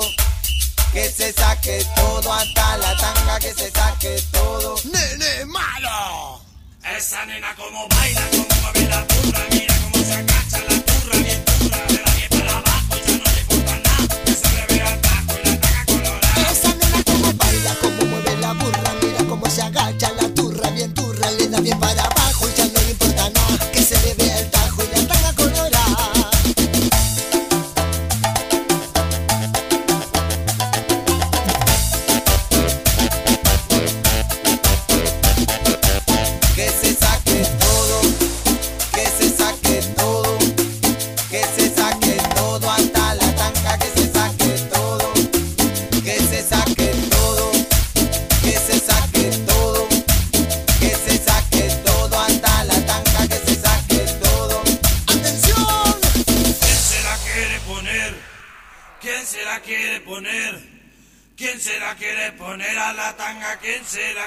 [0.94, 4.76] que se saque todo, hasta la tanga que se saque todo.
[4.84, 6.40] ¡Nene malo!
[6.98, 11.44] Esa nena como baila, como mueve la burra, mira cómo se agacha la burra, bien
[11.45, 14.76] dura, de la bien para abajo, ya no le importa nada, que se le vea
[14.76, 16.52] y la taca colorada.
[16.52, 20.32] Esa nena como baila, como mueve la burra, mira cómo se agacha la turra,
[63.81, 64.22] tanga?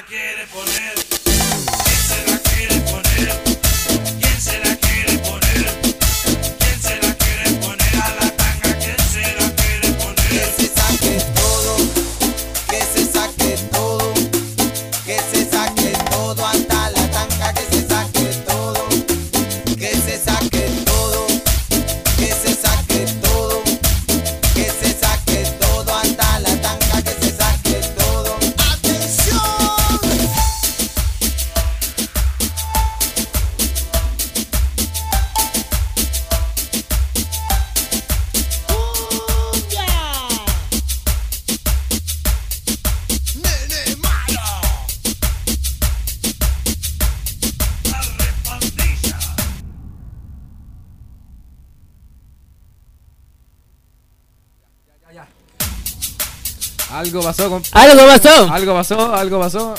[57.27, 57.61] Pasó.
[57.73, 58.53] Algo pasó.
[58.53, 59.75] Algo pasó, algo pasó.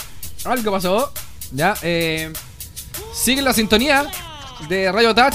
[0.45, 1.11] Algo pasó.
[1.51, 2.31] Ya, eh.
[3.13, 4.09] Sigue la sintonía
[4.69, 5.33] de Radio Touch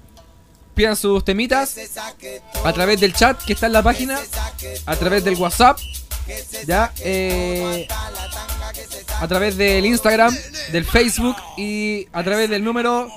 [0.76, 1.77] pidan sus temitas
[2.64, 4.19] a través del chat que está en la página,
[4.85, 5.77] a través del WhatsApp,
[6.65, 7.88] ya, eh,
[9.24, 10.36] a través del Instagram,
[10.74, 13.08] del Facebook y a través del número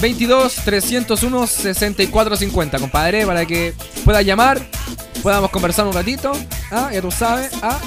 [0.00, 3.74] 22 301 6450, compadre, para que
[4.04, 4.64] puedas llamar,
[5.20, 6.30] podamos conversar un ratito,
[6.70, 6.90] ¿ah?
[6.92, 7.80] ya tú sabes, ¿ah?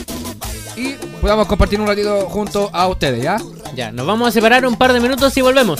[0.75, 3.37] y podamos compartir un ratito junto a ustedes, ¿ya?
[3.73, 5.79] Ya, nos vamos a separar un par de minutos y volvemos.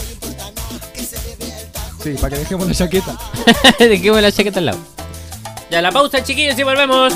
[2.02, 3.18] Sí, para que dejemos la chaqueta.
[3.80, 4.80] Dejemos la chaqueta al lado.
[5.70, 7.14] Ya, la pausa, chiquillos, y volvemos.